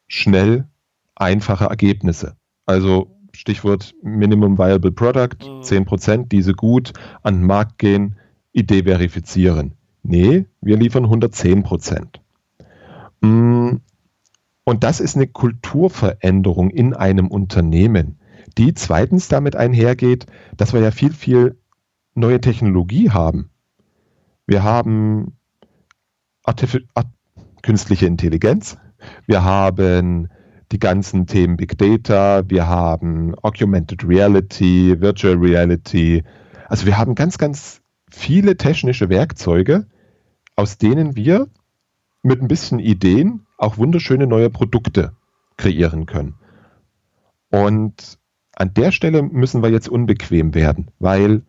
schnell 0.07 0.67
einfache 1.15 1.65
Ergebnisse. 1.65 2.35
Also 2.65 3.15
Stichwort 3.33 3.93
Minimum 4.01 4.57
Viable 4.57 4.91
Product, 4.91 5.37
mhm. 5.43 5.61
10%, 5.61 6.27
diese 6.29 6.53
gut 6.53 6.93
an 7.21 7.35
den 7.35 7.45
Markt 7.45 7.77
gehen, 7.77 8.15
Idee 8.53 8.83
verifizieren. 8.83 9.73
Nee, 10.01 10.45
wir 10.61 10.77
liefern 10.77 11.05
110 11.05 11.65
mm, 13.21 13.81
Und 14.63 14.83
das 14.83 14.99
ist 14.99 15.15
eine 15.15 15.27
Kulturveränderung 15.27 16.69
in 16.69 16.93
einem 16.93 17.27
Unternehmen, 17.27 18.19
die 18.57 18.73
zweitens 18.73 19.27
damit 19.27 19.55
einhergeht, 19.55 20.25
dass 20.57 20.73
wir 20.73 20.81
ja 20.81 20.91
viel, 20.91 21.13
viel 21.13 21.57
neue 22.13 22.39
Technologie 22.39 23.11
haben. 23.11 23.49
Wir 24.47 24.63
haben 24.63 25.37
Artific 26.43 26.85
künstliche 27.61 28.05
Intelligenz, 28.05 28.77
wir 29.25 29.43
haben 29.43 30.29
die 30.71 30.79
ganzen 30.79 31.27
Themen 31.27 31.57
Big 31.57 31.77
Data, 31.77 32.43
wir 32.47 32.67
haben 32.67 33.35
Augmented 33.41 34.07
Reality, 34.07 34.99
Virtual 34.99 35.35
Reality. 35.35 36.23
Also 36.67 36.85
wir 36.85 36.97
haben 36.97 37.15
ganz, 37.15 37.37
ganz 37.37 37.81
viele 38.09 38.57
technische 38.57 39.09
Werkzeuge, 39.09 39.87
aus 40.55 40.77
denen 40.77 41.15
wir 41.15 41.47
mit 42.23 42.41
ein 42.41 42.47
bisschen 42.47 42.79
Ideen 42.79 43.45
auch 43.57 43.77
wunderschöne 43.77 44.27
neue 44.27 44.49
Produkte 44.49 45.13
kreieren 45.57 46.05
können. 46.05 46.35
Und 47.51 48.17
an 48.55 48.73
der 48.73 48.91
Stelle 48.91 49.21
müssen 49.21 49.61
wir 49.61 49.69
jetzt 49.69 49.89
unbequem 49.89 50.55
werden, 50.55 50.89
weil 50.99 51.43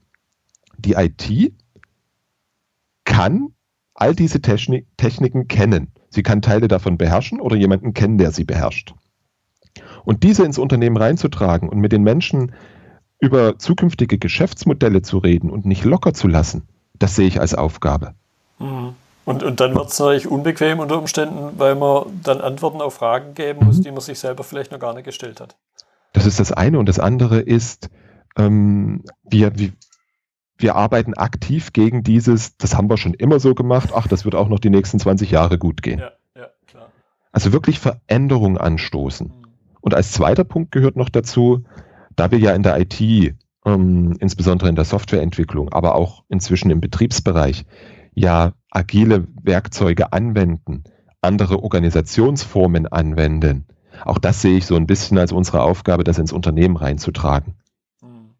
die 0.77 0.95
IT 0.95 1.53
kann 3.05 3.49
all 3.95 4.15
diese 4.15 4.43
Technik 4.43 4.87
Techniken 4.97 5.49
kennen. 5.49 5.93
Sie 6.11 6.23
kann 6.23 6.43
Teile 6.43 6.69
davon 6.69 6.99
beherrschen 6.99 7.41
oder 7.41 7.57
jemanden 7.57 7.95
kennen, 7.95 8.19
der 8.19 8.33
sie 8.33 8.45
beherrscht. 8.45 8.95
Und 10.05 10.23
diese 10.23 10.45
ins 10.45 10.59
Unternehmen 10.59 10.97
reinzutragen 10.97 11.69
und 11.69 11.79
mit 11.79 11.93
den 11.93 12.03
Menschen 12.03 12.55
über 13.19 13.59
zukünftige 13.59 14.19
Geschäftsmodelle 14.19 15.03
zu 15.03 15.19
reden 15.19 15.51
und 15.51 15.65
nicht 15.65 15.85
locker 15.85 16.13
zu 16.13 16.29
lassen, 16.29 16.69
das 16.99 17.17
sehe 17.17 17.27
ich 17.27 17.41
als 17.41 17.55
Aufgabe. 17.55 18.15
Mhm. 18.59 18.95
Und, 19.25 19.43
und 19.43 19.59
dann 19.59 19.75
wird 19.75 19.89
es 19.89 19.99
natürlich 19.99 20.29
unbequem 20.29 20.79
unter 20.79 20.99
Umständen, 20.99 21.59
weil 21.59 21.75
man 21.75 22.21
dann 22.23 22.41
Antworten 22.41 22.81
auf 22.81 22.95
Fragen 22.95 23.35
geben 23.35 23.67
muss, 23.67 23.79
mhm. 23.79 23.83
die 23.83 23.91
man 23.91 24.01
sich 24.01 24.19
selber 24.19 24.45
vielleicht 24.45 24.71
noch 24.71 24.79
gar 24.79 24.95
nicht 24.95 25.05
gestellt 25.05 25.41
hat. 25.41 25.57
Das 26.17 26.25
ist 26.25 26.41
das 26.41 26.51
eine. 26.51 26.79
Und 26.79 26.89
das 26.89 26.99
andere 26.99 27.41
ist, 27.41 27.91
ähm, 28.39 29.05
wir, 29.23 29.59
wir, 29.59 29.73
wir 30.57 30.75
arbeiten 30.75 31.13
aktiv 31.13 31.75
gegen 31.75 32.03
dieses, 32.03 32.57
das 32.57 32.75
haben 32.75 32.89
wir 32.89 32.97
schon 32.97 33.13
immer 33.13 33.39
so 33.39 33.55
gemacht, 33.55 33.91
ach, 33.95 34.09
das 34.09 34.25
wird 34.25 34.35
auch 34.35 34.49
noch 34.49 34.59
die 34.59 34.71
nächsten 34.71 34.99
20 34.99 35.31
Jahre 35.31 35.59
gut 35.59 35.83
gehen. 35.83 35.99
Ja, 35.99 36.13
ja, 36.35 36.47
klar. 36.67 36.89
Also 37.33 37.53
wirklich 37.53 37.81
Veränderung 37.81 38.57
anstoßen. 38.57 39.27
Mhm. 39.27 39.45
Und 39.83 39.95
als 39.95 40.13
zweiter 40.13 40.45
Punkt 40.45 40.73
gehört 40.73 40.97
noch 40.97 41.11
dazu, 41.11 41.65
da 42.17 42.31
wir 42.31 42.39
ja 42.39 42.53
in 42.55 42.63
der 42.63 42.81
IT, 42.81 42.99
ähm, 43.67 44.17
insbesondere 44.19 44.71
in 44.71 44.75
der 44.75 44.87
Softwareentwicklung, 44.87 45.71
aber 45.71 45.97
auch 45.97 46.25
inzwischen 46.31 46.71
im 46.71 46.81
Betriebsbereich, 46.81 47.67
ja 48.15 48.55
agile 48.71 49.27
Werkzeuge 49.43 50.15
anwenden, 50.15 50.85
andere 51.21 51.63
Organisationsformen 51.63 52.87
anwenden. 52.87 53.67
Auch 54.05 54.19
das 54.19 54.43
sehe 54.43 54.57
ich 54.57 54.67
so 54.67 54.77
ein 54.77 54.87
bisschen 54.87 55.19
als 55.19 55.33
unsere 55.33 55.63
Aufgabe, 55.63 56.05
das 56.05 56.19
ins 56.19 56.33
Unternehmen 56.33 56.77
reinzutragen. 56.77 57.55
Mhm. 58.03 58.35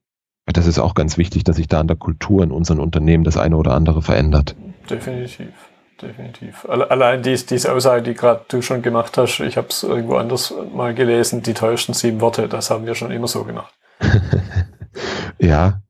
Das 0.47 0.67
ist 0.67 0.79
auch 0.79 0.95
ganz 0.95 1.19
wichtig, 1.19 1.45
dass 1.45 1.57
sich 1.57 1.69
da 1.69 1.81
an 1.81 1.89
der 1.89 1.97
Kultur 1.97 2.43
in 2.43 2.51
unseren 2.51 2.81
Unternehmen 2.81 3.25
das 3.25 3.37
eine 3.37 3.57
oder 3.57 3.75
andere 3.75 4.03
verändert. 4.03 4.55
Definitiv 4.89 5.53
definitiv. 6.01 6.67
Allein 6.69 7.23
dies, 7.23 7.47
diese 7.47 7.73
Aussage, 7.73 8.03
die 8.03 8.15
gerade 8.15 8.45
du 8.49 8.63
schon 8.63 8.83
gemacht 8.83 9.17
hast, 9.19 9.41
ich 9.41 9.57
habe 9.57 9.69
es 9.69 9.83
irgendwo 9.83 10.17
anders 10.17 10.53
mal 10.73 10.95
gelesen, 10.95 11.43
die 11.43 11.55
teuersten 11.55 11.95
sieben 11.95 12.21
Worte, 12.21 12.49
das 12.49 12.71
haben 12.71 12.87
wir 12.87 12.95
schon 12.95 13.11
immer 13.11 13.29
so 13.29 13.45
gemacht. 13.45 13.75
ja, 15.39 15.81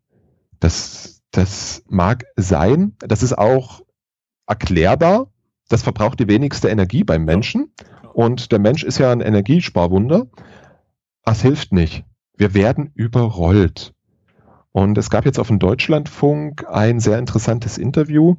das, 0.60 1.22
das 1.32 1.82
mag 1.88 2.24
sein. 2.36 2.96
Das 3.00 3.22
ist 3.22 3.36
auch 3.36 3.82
erklärbar. 4.46 5.28
Das 5.68 5.82
verbraucht 5.82 6.20
die 6.20 6.28
wenigste 6.28 6.68
Energie 6.68 7.02
beim 7.02 7.24
Menschen. 7.24 7.72
Und 8.16 8.50
der 8.50 8.58
Mensch 8.58 8.82
ist 8.82 8.96
ja 8.96 9.12
ein 9.12 9.20
Energiesparwunder. 9.20 10.26
Das 11.22 11.42
hilft 11.42 11.72
nicht. 11.72 12.02
Wir 12.34 12.54
werden 12.54 12.90
überrollt. 12.94 13.92
Und 14.72 14.96
es 14.96 15.10
gab 15.10 15.26
jetzt 15.26 15.38
auf 15.38 15.48
dem 15.48 15.58
Deutschlandfunk 15.58 16.64
ein 16.66 16.98
sehr 16.98 17.18
interessantes 17.18 17.76
Interview. 17.76 18.36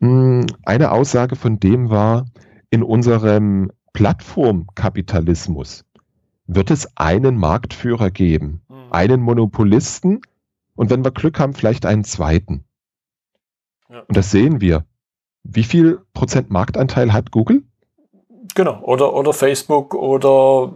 Hm, 0.00 0.46
eine 0.62 0.92
Aussage 0.92 1.36
von 1.36 1.60
dem 1.60 1.90
war, 1.90 2.24
in 2.70 2.82
unserem 2.82 3.70
Plattformkapitalismus 3.92 5.84
wird 6.46 6.70
es 6.70 6.96
einen 6.96 7.36
Marktführer 7.36 8.10
geben, 8.10 8.62
mhm. 8.70 8.92
einen 8.92 9.20
Monopolisten 9.20 10.22
und 10.74 10.88
wenn 10.88 11.04
wir 11.04 11.10
Glück 11.10 11.38
haben, 11.38 11.52
vielleicht 11.52 11.84
einen 11.84 12.04
zweiten. 12.04 12.64
Ja. 13.90 14.00
Und 14.08 14.16
das 14.16 14.30
sehen 14.30 14.62
wir. 14.62 14.86
Wie 15.42 15.64
viel 15.64 16.00
Prozent 16.14 16.48
Marktanteil 16.48 17.12
hat 17.12 17.30
Google? 17.30 17.62
Genau, 18.54 18.80
oder, 18.82 19.14
oder 19.14 19.32
Facebook 19.32 19.94
oder 19.94 20.72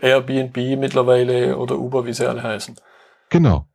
Airbnb 0.00 0.56
mittlerweile 0.78 1.56
oder 1.56 1.76
Uber, 1.78 2.06
wie 2.06 2.12
sie 2.12 2.28
alle 2.28 2.42
heißen. 2.42 2.76
Genau. 3.30 3.66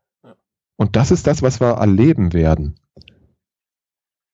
Und 0.78 0.96
das 0.96 1.12
ist 1.12 1.28
das, 1.28 1.42
was 1.42 1.60
wir 1.60 1.72
erleben 1.72 2.34
werden. 2.34 2.80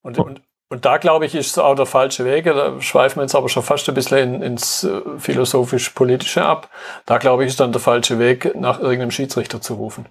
Und, 0.01 0.17
und, 0.17 0.41
und 0.69 0.85
da 0.85 0.97
glaube 0.97 1.25
ich, 1.25 1.35
ist 1.35 1.51
es 1.51 1.57
auch 1.57 1.75
der 1.75 1.85
falsche 1.85 2.25
Weg. 2.25 2.45
Da 2.45 2.81
schweifen 2.81 3.17
wir 3.17 3.23
jetzt 3.23 3.35
aber 3.35 3.49
schon 3.49 3.63
fast 3.63 3.87
ein 3.89 3.95
bisschen 3.95 4.35
in, 4.35 4.41
ins 4.41 4.83
äh, 4.83 5.01
philosophisch-politische 5.17 6.43
ab. 6.43 6.69
Da 7.05 7.17
glaube 7.17 7.43
ich, 7.43 7.49
ist 7.49 7.59
dann 7.59 7.71
der 7.71 7.81
falsche 7.81 8.19
Weg, 8.19 8.55
nach 8.55 8.79
irgendeinem 8.79 9.11
Schiedsrichter 9.11 9.61
zu 9.61 9.75
rufen. 9.75 10.07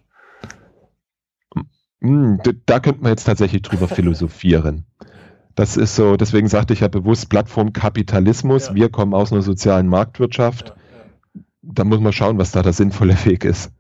Hm, 2.01 2.41
da 2.67 2.81
könnte 2.81 3.03
man 3.03 3.11
jetzt 3.11 3.25
tatsächlich 3.25 3.63
drüber 3.63 3.89
philosophieren. 3.89 4.87
Das 5.55 5.77
ist 5.77 5.97
so, 5.97 6.17
deswegen 6.17 6.49
sagte 6.49 6.73
ich 6.73 6.81
ja 6.81 6.89
bewusst 6.89 7.29
Plattformkapitalismus. 7.29 8.69
Ja. 8.69 8.75
Wir 8.75 8.89
kommen 8.91 9.15
aus 9.15 9.33
einer 9.33 9.43
sozialen 9.43 9.89
Marktwirtschaft. 9.89 10.69
Ja, 10.69 10.75
ja. 10.75 11.43
Da 11.63 11.85
muss 11.85 12.01
man 12.01 12.13
schauen, 12.13 12.39
was 12.39 12.53
da 12.53 12.63
der 12.63 12.73
sinnvolle 12.73 13.17
Weg 13.25 13.45
ist. 13.45 13.73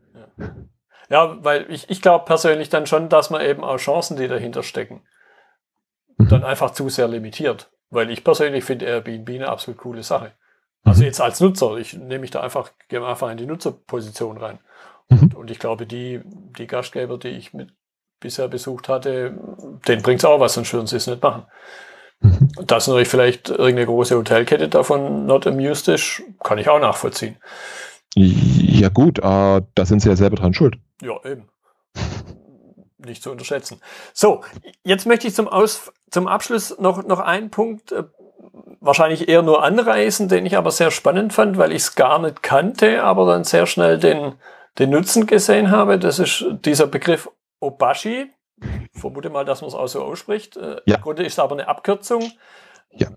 Ja, 1.08 1.42
weil 1.42 1.66
ich, 1.70 1.90
ich 1.90 2.02
glaube 2.02 2.24
persönlich 2.24 2.68
dann 2.68 2.86
schon, 2.86 3.08
dass 3.08 3.30
man 3.30 3.42
eben 3.42 3.64
auch 3.64 3.78
Chancen, 3.78 4.16
die 4.16 4.28
dahinter 4.28 4.62
stecken, 4.62 5.02
mhm. 6.18 6.28
dann 6.28 6.44
einfach 6.44 6.70
zu 6.70 6.88
sehr 6.88 7.08
limitiert. 7.08 7.70
Weil 7.90 8.10
ich 8.10 8.22
persönlich 8.22 8.64
finde 8.64 8.86
Airbnb 8.86 9.28
eine 9.30 9.48
absolut 9.48 9.80
coole 9.80 10.04
Sache. 10.04 10.32
Also 10.84 11.00
mhm. 11.00 11.06
jetzt 11.06 11.20
als 11.20 11.40
Nutzer, 11.40 11.76
ich 11.76 11.94
nehme 11.94 12.20
mich 12.20 12.30
da 12.30 12.40
einfach, 12.40 12.70
gehe 12.88 13.04
einfach 13.04 13.30
in 13.30 13.36
die 13.36 13.46
Nutzerposition 13.46 14.38
rein. 14.38 14.60
Mhm. 15.08 15.18
Und, 15.18 15.34
und, 15.34 15.50
ich 15.50 15.58
glaube, 15.58 15.86
die, 15.86 16.20
die 16.24 16.66
Gastgeber, 16.68 17.18
die 17.18 17.28
ich 17.28 17.52
mit 17.52 17.72
bisher 18.20 18.48
besucht 18.48 18.88
hatte, 18.88 19.34
denen 19.88 20.02
bringt 20.02 20.20
es 20.20 20.24
auch 20.24 20.40
was, 20.40 20.54
sonst 20.54 20.72
würden 20.72 20.86
sie 20.86 20.96
es 20.96 21.06
nicht 21.06 21.22
machen. 21.22 21.46
Mhm. 22.20 22.50
Dass 22.66 22.86
natürlich 22.86 23.08
vielleicht 23.08 23.48
irgendeine 23.48 23.86
große 23.86 24.16
Hotelkette 24.16 24.68
davon 24.68 25.26
not 25.26 25.46
amused 25.46 25.88
ist, 25.88 26.22
kann 26.44 26.58
ich 26.58 26.68
auch 26.68 26.78
nachvollziehen. 26.78 27.36
Ja 28.14 28.88
gut, 28.88 29.18
äh, 29.18 29.22
da 29.22 29.84
sind 29.84 30.00
sie 30.00 30.08
ja 30.08 30.16
selber 30.16 30.36
dran 30.36 30.54
schuld. 30.54 30.76
Ja, 31.00 31.14
eben. 31.24 31.48
Nicht 32.98 33.22
zu 33.22 33.30
unterschätzen. 33.30 33.80
So, 34.12 34.42
jetzt 34.84 35.06
möchte 35.06 35.26
ich 35.26 35.34
zum, 35.34 35.48
Aus 35.48 35.92
zum 36.10 36.26
Abschluss 36.26 36.78
noch, 36.78 37.04
noch 37.04 37.20
einen 37.20 37.50
Punkt, 37.50 37.92
äh, 37.92 38.04
wahrscheinlich 38.80 39.28
eher 39.28 39.42
nur 39.42 39.62
anreißen, 39.62 40.28
den 40.28 40.44
ich 40.44 40.56
aber 40.56 40.70
sehr 40.70 40.90
spannend 40.90 41.32
fand, 41.32 41.56
weil 41.56 41.72
ich 41.72 41.82
es 41.82 41.94
gar 41.94 42.18
nicht 42.18 42.42
kannte, 42.42 43.02
aber 43.02 43.26
dann 43.26 43.44
sehr 43.44 43.66
schnell 43.66 43.98
den, 43.98 44.34
den 44.78 44.90
Nutzen 44.90 45.26
gesehen 45.26 45.70
habe. 45.70 45.98
Das 45.98 46.18
ist 46.18 46.44
dieser 46.64 46.86
Begriff 46.86 47.30
Obashi. 47.60 48.30
Vermute 48.92 49.30
mal, 49.30 49.44
dass 49.44 49.62
man 49.62 49.68
es 49.68 49.74
auch 49.74 49.86
so 49.86 50.02
ausspricht. 50.02 50.56
Äh, 50.56 50.80
ja. 50.84 50.96
Im 50.96 51.02
Grunde 51.02 51.22
ist 51.22 51.34
es 51.34 51.38
aber 51.38 51.52
eine 51.52 51.68
Abkürzung. 51.68 52.32
Ja 52.90 53.08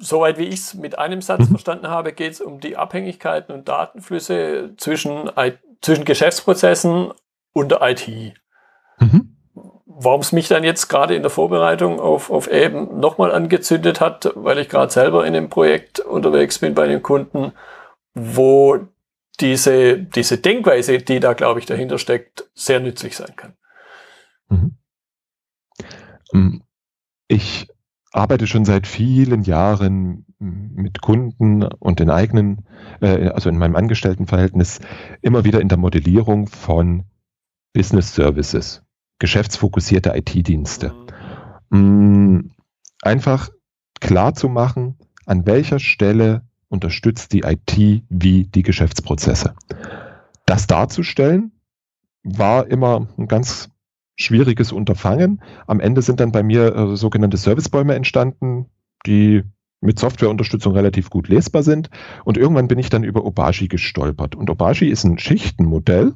soweit 0.00 0.38
wie 0.38 0.46
ich 0.46 0.54
es 0.54 0.74
mit 0.74 0.98
einem 0.98 1.22
Satz 1.22 1.40
mhm. 1.40 1.52
verstanden 1.52 1.88
habe, 1.88 2.12
geht 2.12 2.32
es 2.32 2.40
um 2.40 2.58
die 2.58 2.76
Abhängigkeiten 2.76 3.54
und 3.54 3.68
Datenflüsse 3.68 4.72
zwischen, 4.76 5.30
zwischen 5.80 6.04
Geschäftsprozessen 6.04 7.12
und 7.52 7.70
der 7.70 7.82
IT. 7.82 8.08
Mhm. 8.98 9.36
Warum 9.84 10.22
es 10.22 10.32
mich 10.32 10.48
dann 10.48 10.64
jetzt 10.64 10.88
gerade 10.88 11.14
in 11.14 11.22
der 11.22 11.30
Vorbereitung 11.30 12.00
auf, 12.00 12.30
auf 12.30 12.50
eben 12.50 12.98
nochmal 12.98 13.32
angezündet 13.32 14.00
hat, 14.00 14.32
weil 14.34 14.58
ich 14.58 14.70
gerade 14.70 14.90
selber 14.90 15.26
in 15.26 15.36
einem 15.36 15.50
Projekt 15.50 16.00
unterwegs 16.00 16.58
bin 16.58 16.74
bei 16.74 16.86
den 16.86 17.02
Kunden, 17.02 17.52
wo 18.14 18.78
diese, 19.40 19.98
diese 19.98 20.38
Denkweise, 20.38 20.98
die 20.98 21.20
da, 21.20 21.34
glaube 21.34 21.60
ich, 21.60 21.66
dahinter 21.66 21.98
steckt, 21.98 22.48
sehr 22.54 22.80
nützlich 22.80 23.16
sein 23.16 23.36
kann. 23.36 23.54
Mhm. 24.50 24.76
Ähm, 26.32 26.62
ich 27.28 27.68
arbeite 28.12 28.46
schon 28.46 28.64
seit 28.64 28.86
vielen 28.86 29.42
Jahren 29.42 30.26
mit 30.38 31.00
Kunden 31.00 31.62
und 31.62 32.00
den 32.00 32.10
eigenen, 32.10 32.66
äh, 33.00 33.28
also 33.28 33.48
in 33.48 33.58
meinem 33.58 33.76
Angestelltenverhältnis, 33.76 34.80
immer 35.22 35.44
wieder 35.44 35.60
in 35.60 35.68
der 35.68 35.78
Modellierung 35.78 36.48
von 36.48 37.04
Business 37.72 38.14
Services, 38.14 38.82
geschäftsfokussierte 39.18 40.12
IT-Dienste. 40.16 40.92
Mm, 41.70 42.50
einfach 43.02 43.50
klar 44.00 44.34
zu 44.34 44.48
machen, 44.48 44.96
an 45.26 45.46
welcher 45.46 45.78
Stelle 45.78 46.42
unterstützt 46.68 47.32
die 47.32 47.40
IT 47.40 48.02
wie 48.08 48.44
die 48.44 48.62
Geschäftsprozesse. 48.62 49.54
Das 50.46 50.66
darzustellen 50.66 51.52
war 52.22 52.66
immer 52.66 53.06
ein 53.16 53.28
ganz 53.28 53.70
schwieriges 54.20 54.72
Unterfangen. 54.72 55.42
Am 55.66 55.80
Ende 55.80 56.02
sind 56.02 56.20
dann 56.20 56.32
bei 56.32 56.42
mir 56.42 56.74
äh, 56.74 56.96
sogenannte 56.96 57.36
Servicebäume 57.36 57.94
entstanden, 57.94 58.66
die 59.06 59.42
mit 59.80 59.98
Softwareunterstützung 59.98 60.74
relativ 60.74 61.08
gut 61.10 61.28
lesbar 61.28 61.62
sind. 61.62 61.90
Und 62.24 62.36
irgendwann 62.36 62.68
bin 62.68 62.78
ich 62.78 62.90
dann 62.90 63.02
über 63.02 63.24
Obashi 63.24 63.68
gestolpert. 63.68 64.34
Und 64.34 64.50
Obashi 64.50 64.88
ist 64.88 65.04
ein 65.04 65.18
Schichtenmodell, 65.18 66.14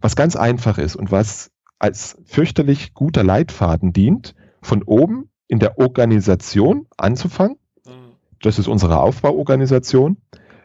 was 0.00 0.16
ganz 0.16 0.36
einfach 0.36 0.78
ist 0.78 0.96
und 0.96 1.12
was 1.12 1.50
als 1.78 2.16
fürchterlich 2.24 2.94
guter 2.94 3.22
Leitfaden 3.22 3.92
dient, 3.92 4.34
von 4.62 4.82
oben 4.82 5.28
in 5.48 5.58
der 5.58 5.78
Organisation 5.78 6.86
anzufangen. 6.96 7.58
Mhm. 7.84 8.14
Das 8.40 8.58
ist 8.58 8.68
unsere 8.68 9.00
Aufbauorganisation. 9.00 10.16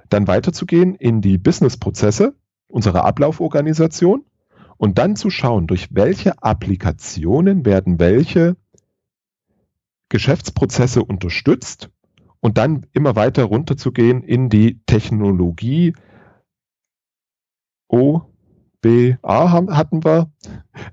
Dann 0.07 0.27
weiterzugehen 0.27 0.95
in 0.95 1.21
die 1.21 1.37
Businessprozesse, 1.37 2.35
unsere 2.67 3.03
Ablauforganisation 3.03 4.23
und 4.79 4.97
dann 4.97 5.17
zu 5.17 5.29
schauen, 5.29 5.67
durch 5.67 5.89
welche 5.91 6.41
Applikationen 6.41 7.65
werden 7.65 7.99
welche 7.99 8.55
Geschäftsprozesse 10.07 11.03
unterstützt 11.03 11.89
und 12.39 12.57
dann 12.57 12.85
immer 12.93 13.17
weiter 13.17 13.43
runterzugehen 13.43 14.23
in 14.23 14.49
die 14.49 14.79
Technologie. 14.85 15.93
O, 17.89 18.21
B, 18.81 19.15
A 19.21 19.51
hatten 19.51 20.05
wir. 20.05 20.31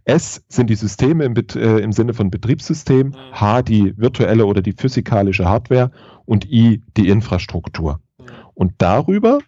S 0.05 0.45
sind 0.49 0.69
die 0.69 0.75
Systeme 0.75 1.25
im, 1.25 1.37
äh, 1.37 1.79
im 1.79 1.93
Sinne 1.93 2.13
von 2.13 2.33
Betriebssystem. 2.33 3.09
Mhm. 3.09 3.15
H 3.33 3.63
die 3.63 3.97
virtuelle 3.97 4.47
oder 4.47 4.63
die 4.63 4.73
physikalische 4.73 5.45
Hardware 5.45 5.93
und 6.25 6.45
I 6.45 6.83
die 6.97 7.09
Infrastruktur. 7.09 8.01
Mhm. 8.19 8.25
Und 8.55 8.73
darüber 8.79 9.39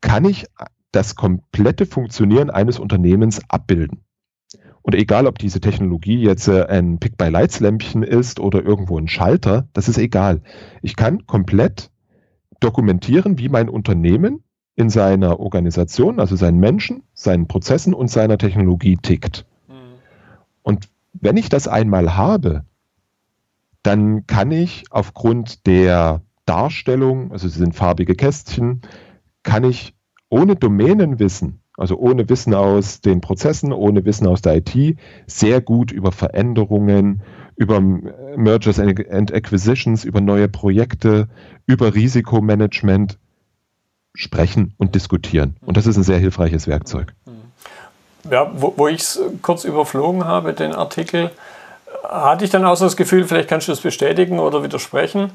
kann 0.00 0.24
ich 0.24 0.46
das 0.92 1.16
komplette 1.16 1.86
Funktionieren 1.86 2.50
eines 2.50 2.78
Unternehmens 2.78 3.40
abbilden. 3.48 4.04
Und 4.82 4.94
egal, 4.94 5.26
ob 5.26 5.38
diese 5.38 5.60
Technologie 5.60 6.22
jetzt 6.22 6.48
äh, 6.48 6.66
ein 6.66 6.98
Pick-by-Lights-Lämpchen 6.98 8.02
ist 8.02 8.40
oder 8.40 8.64
irgendwo 8.64 8.98
ein 8.98 9.08
Schalter, 9.08 9.68
das 9.72 9.88
ist 9.88 9.98
egal. 9.98 10.42
Ich 10.82 10.96
kann 10.96 11.26
komplett 11.26 11.90
dokumentieren, 12.60 13.38
wie 13.38 13.48
mein 13.48 13.68
Unternehmen 13.68 14.42
in 14.74 14.90
seiner 14.90 15.38
Organisation, 15.38 16.18
also 16.18 16.34
seinen 16.34 16.58
Menschen, 16.58 17.04
seinen 17.14 17.46
Prozessen 17.46 17.94
und 17.94 18.08
seiner 18.08 18.38
Technologie 18.38 18.96
tickt. 18.96 19.46
Mhm. 19.68 19.74
Und 20.62 20.88
wenn 21.12 21.36
ich 21.36 21.48
das 21.48 21.68
einmal 21.68 22.16
habe, 22.16 22.64
dann 23.82 24.26
kann 24.26 24.50
ich 24.50 24.84
aufgrund 24.90 25.66
der 25.66 26.22
Darstellung, 26.44 27.32
also 27.32 27.48
sie 27.48 27.58
sind 27.58 27.74
farbige 27.74 28.14
Kästchen, 28.14 28.80
kann 29.42 29.64
ich 29.64 29.94
ohne 30.32 30.56
Domänenwissen, 30.56 31.60
also 31.76 31.98
ohne 31.98 32.26
Wissen 32.30 32.54
aus 32.54 33.02
den 33.02 33.20
Prozessen, 33.20 33.70
ohne 33.70 34.06
Wissen 34.06 34.26
aus 34.26 34.40
der 34.40 34.56
IT, 34.56 34.96
sehr 35.26 35.60
gut 35.60 35.92
über 35.92 36.10
Veränderungen, 36.10 37.22
über 37.56 37.80
Mergers 37.80 38.78
and 38.80 39.32
Acquisitions, 39.32 40.04
über 40.04 40.22
neue 40.22 40.48
Projekte, 40.48 41.28
über 41.66 41.94
Risikomanagement 41.94 43.18
sprechen 44.14 44.74
und 44.78 44.94
diskutieren. 44.94 45.56
Und 45.60 45.76
das 45.76 45.86
ist 45.86 45.98
ein 45.98 46.02
sehr 46.02 46.18
hilfreiches 46.18 46.66
Werkzeug. 46.66 47.12
Ja, 48.30 48.50
wo, 48.54 48.72
wo 48.76 48.88
ich 48.88 49.02
es 49.02 49.20
kurz 49.42 49.64
überflogen 49.64 50.24
habe, 50.24 50.54
den 50.54 50.72
Artikel, 50.72 51.30
hatte 52.04 52.46
ich 52.46 52.50
dann 52.50 52.64
auch 52.64 52.76
so 52.76 52.86
das 52.86 52.96
Gefühl, 52.96 53.24
vielleicht 53.24 53.48
kannst 53.48 53.68
du 53.68 53.72
das 53.72 53.80
bestätigen 53.80 54.38
oder 54.38 54.62
widersprechen, 54.62 55.30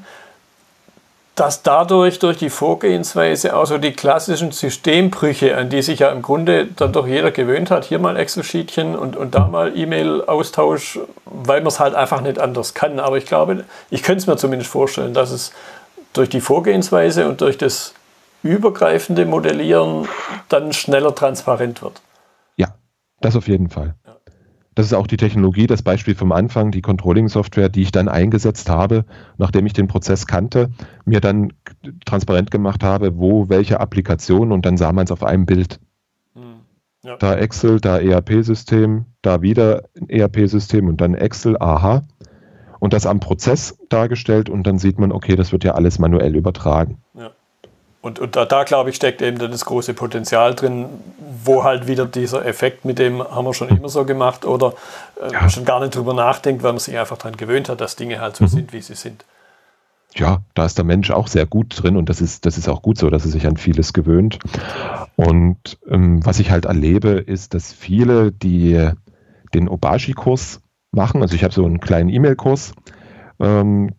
dass 1.38 1.62
dadurch 1.62 2.18
durch 2.18 2.36
die 2.36 2.50
Vorgehensweise 2.50 3.54
auch 3.54 3.66
so 3.66 3.78
die 3.78 3.92
klassischen 3.92 4.50
Systembrüche, 4.50 5.56
an 5.56 5.68
die 5.70 5.82
sich 5.82 6.00
ja 6.00 6.10
im 6.10 6.20
Grunde 6.20 6.66
dann 6.66 6.92
doch 6.92 7.06
jeder 7.06 7.30
gewöhnt 7.30 7.70
hat, 7.70 7.84
hier 7.84 8.00
mal 8.00 8.16
Excel-Sheetchen 8.16 8.96
und, 8.96 9.14
und 9.14 9.36
da 9.36 9.46
mal 9.46 9.76
E-Mail-Austausch, 9.76 10.98
weil 11.26 11.60
man 11.60 11.68
es 11.68 11.78
halt 11.78 11.94
einfach 11.94 12.22
nicht 12.22 12.40
anders 12.40 12.74
kann. 12.74 12.98
Aber 12.98 13.18
ich 13.18 13.26
glaube, 13.26 13.64
ich 13.90 14.02
könnte 14.02 14.18
es 14.18 14.26
mir 14.26 14.36
zumindest 14.36 14.70
vorstellen, 14.70 15.14
dass 15.14 15.30
es 15.30 15.52
durch 16.12 16.28
die 16.28 16.40
Vorgehensweise 16.40 17.28
und 17.28 17.40
durch 17.40 17.56
das 17.56 17.94
übergreifende 18.42 19.24
Modellieren 19.24 20.08
dann 20.48 20.72
schneller 20.72 21.14
transparent 21.14 21.82
wird. 21.82 22.02
Ja, 22.56 22.74
das 23.20 23.36
auf 23.36 23.46
jeden 23.46 23.70
Fall. 23.70 23.94
Das 24.78 24.86
ist 24.86 24.92
auch 24.92 25.08
die 25.08 25.16
Technologie, 25.16 25.66
das 25.66 25.82
Beispiel 25.82 26.14
vom 26.14 26.30
Anfang, 26.30 26.70
die 26.70 26.82
Controlling-Software, 26.82 27.68
die 27.68 27.82
ich 27.82 27.90
dann 27.90 28.06
eingesetzt 28.06 28.70
habe, 28.70 29.04
nachdem 29.36 29.66
ich 29.66 29.72
den 29.72 29.88
Prozess 29.88 30.28
kannte, 30.28 30.70
mir 31.04 31.20
dann 31.20 31.52
transparent 32.06 32.52
gemacht 32.52 32.84
habe, 32.84 33.18
wo 33.18 33.48
welche 33.48 33.80
Applikation 33.80 34.52
und 34.52 34.64
dann 34.64 34.76
sah 34.76 34.92
man 34.92 35.02
es 35.02 35.10
auf 35.10 35.24
einem 35.24 35.46
Bild. 35.46 35.80
Hm, 36.36 36.60
ja. 37.02 37.16
Da 37.16 37.34
Excel, 37.34 37.80
da 37.80 37.98
ERP-System, 37.98 39.06
da 39.20 39.42
wieder 39.42 39.82
ein 40.00 40.08
ERP-System 40.08 40.86
und 40.86 41.00
dann 41.00 41.14
Excel, 41.14 41.56
aha. 41.58 42.04
Und 42.78 42.92
das 42.92 43.04
am 43.04 43.18
Prozess 43.18 43.76
dargestellt 43.88 44.48
und 44.48 44.64
dann 44.64 44.78
sieht 44.78 45.00
man, 45.00 45.10
okay, 45.10 45.34
das 45.34 45.50
wird 45.50 45.64
ja 45.64 45.72
alles 45.74 45.98
manuell 45.98 46.36
übertragen. 46.36 46.98
Ja. 47.14 47.32
Und, 48.00 48.20
und 48.20 48.36
da, 48.36 48.44
da 48.44 48.62
glaube 48.62 48.90
ich, 48.90 48.96
steckt 48.96 49.22
eben 49.22 49.38
dann 49.38 49.50
das 49.50 49.64
große 49.64 49.92
Potenzial 49.92 50.54
drin, 50.54 50.86
wo 51.44 51.64
halt 51.64 51.88
wieder 51.88 52.06
dieser 52.06 52.46
Effekt, 52.46 52.84
mit 52.84 52.98
dem 52.98 53.22
haben 53.22 53.44
wir 53.44 53.54
schon 53.54 53.68
immer 53.68 53.88
so 53.88 54.04
gemacht 54.04 54.44
oder 54.44 54.74
äh, 55.20 55.32
ja. 55.32 55.48
schon 55.50 55.64
gar 55.64 55.80
nicht 55.80 55.96
drüber 55.96 56.14
nachdenkt, 56.14 56.62
weil 56.62 56.72
man 56.72 56.78
sich 56.78 56.96
einfach 56.96 57.18
daran 57.18 57.36
gewöhnt 57.36 57.68
hat, 57.68 57.80
dass 57.80 57.96
Dinge 57.96 58.20
halt 58.20 58.36
so 58.36 58.44
mhm. 58.44 58.48
sind, 58.48 58.72
wie 58.72 58.80
sie 58.80 58.94
sind. 58.94 59.24
Ja, 60.14 60.42
da 60.54 60.64
ist 60.64 60.78
der 60.78 60.84
Mensch 60.84 61.10
auch 61.10 61.26
sehr 61.26 61.44
gut 61.44 61.82
drin 61.82 61.96
und 61.96 62.08
das 62.08 62.20
ist, 62.20 62.46
das 62.46 62.56
ist 62.56 62.68
auch 62.68 62.82
gut 62.82 62.98
so, 62.98 63.10
dass 63.10 63.24
er 63.24 63.30
sich 63.30 63.46
an 63.46 63.56
vieles 63.56 63.92
gewöhnt. 63.92 64.38
Und 65.16 65.78
ähm, 65.88 66.24
was 66.24 66.38
ich 66.38 66.50
halt 66.50 66.64
erlebe, 66.64 67.10
ist, 67.10 67.52
dass 67.52 67.72
viele, 67.72 68.32
die 68.32 68.90
den 69.54 69.68
Obashi-Kurs 69.68 70.60
machen, 70.92 71.20
also 71.20 71.34
ich 71.34 71.44
habe 71.44 71.52
so 71.52 71.64
einen 71.64 71.80
kleinen 71.80 72.08
E-Mail-Kurs, 72.08 72.72
ähm, 73.40 73.82
mhm. 73.82 73.90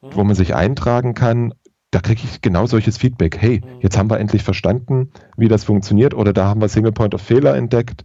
wo 0.00 0.24
man 0.24 0.34
sich 0.34 0.54
eintragen 0.54 1.14
kann, 1.14 1.52
da 1.90 2.00
kriege 2.00 2.22
ich 2.24 2.42
genau 2.42 2.66
solches 2.66 2.98
Feedback. 2.98 3.38
Hey, 3.38 3.62
jetzt 3.80 3.96
haben 3.96 4.10
wir 4.10 4.18
endlich 4.18 4.42
verstanden, 4.42 5.12
wie 5.36 5.48
das 5.48 5.64
funktioniert 5.64 6.14
oder 6.14 6.32
da 6.32 6.46
haben 6.46 6.60
wir 6.60 6.68
Single 6.68 6.92
Point 6.92 7.14
of 7.14 7.22
Failure 7.22 7.56
entdeckt 7.56 8.04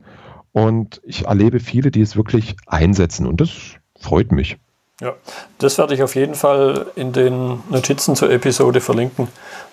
und 0.52 1.02
ich 1.04 1.26
erlebe 1.26 1.60
viele, 1.60 1.92
die 1.92 2.02
es 2.02 2.16
wirklich 2.16 2.56
einsetzen 2.66 3.28
und 3.28 3.42
das 3.42 3.52
freut 4.00 4.32
mich. 4.32 4.58
Ja, 5.02 5.16
das 5.58 5.78
werde 5.78 5.96
ich 5.96 6.04
auf 6.04 6.16
jeden 6.16 6.36
Fall 6.36 6.86
in 6.96 7.12
den 7.12 7.60
Notizen 7.70 8.16
zur 8.16 8.30
Episode 8.32 8.80
verlinken. 8.80 9.28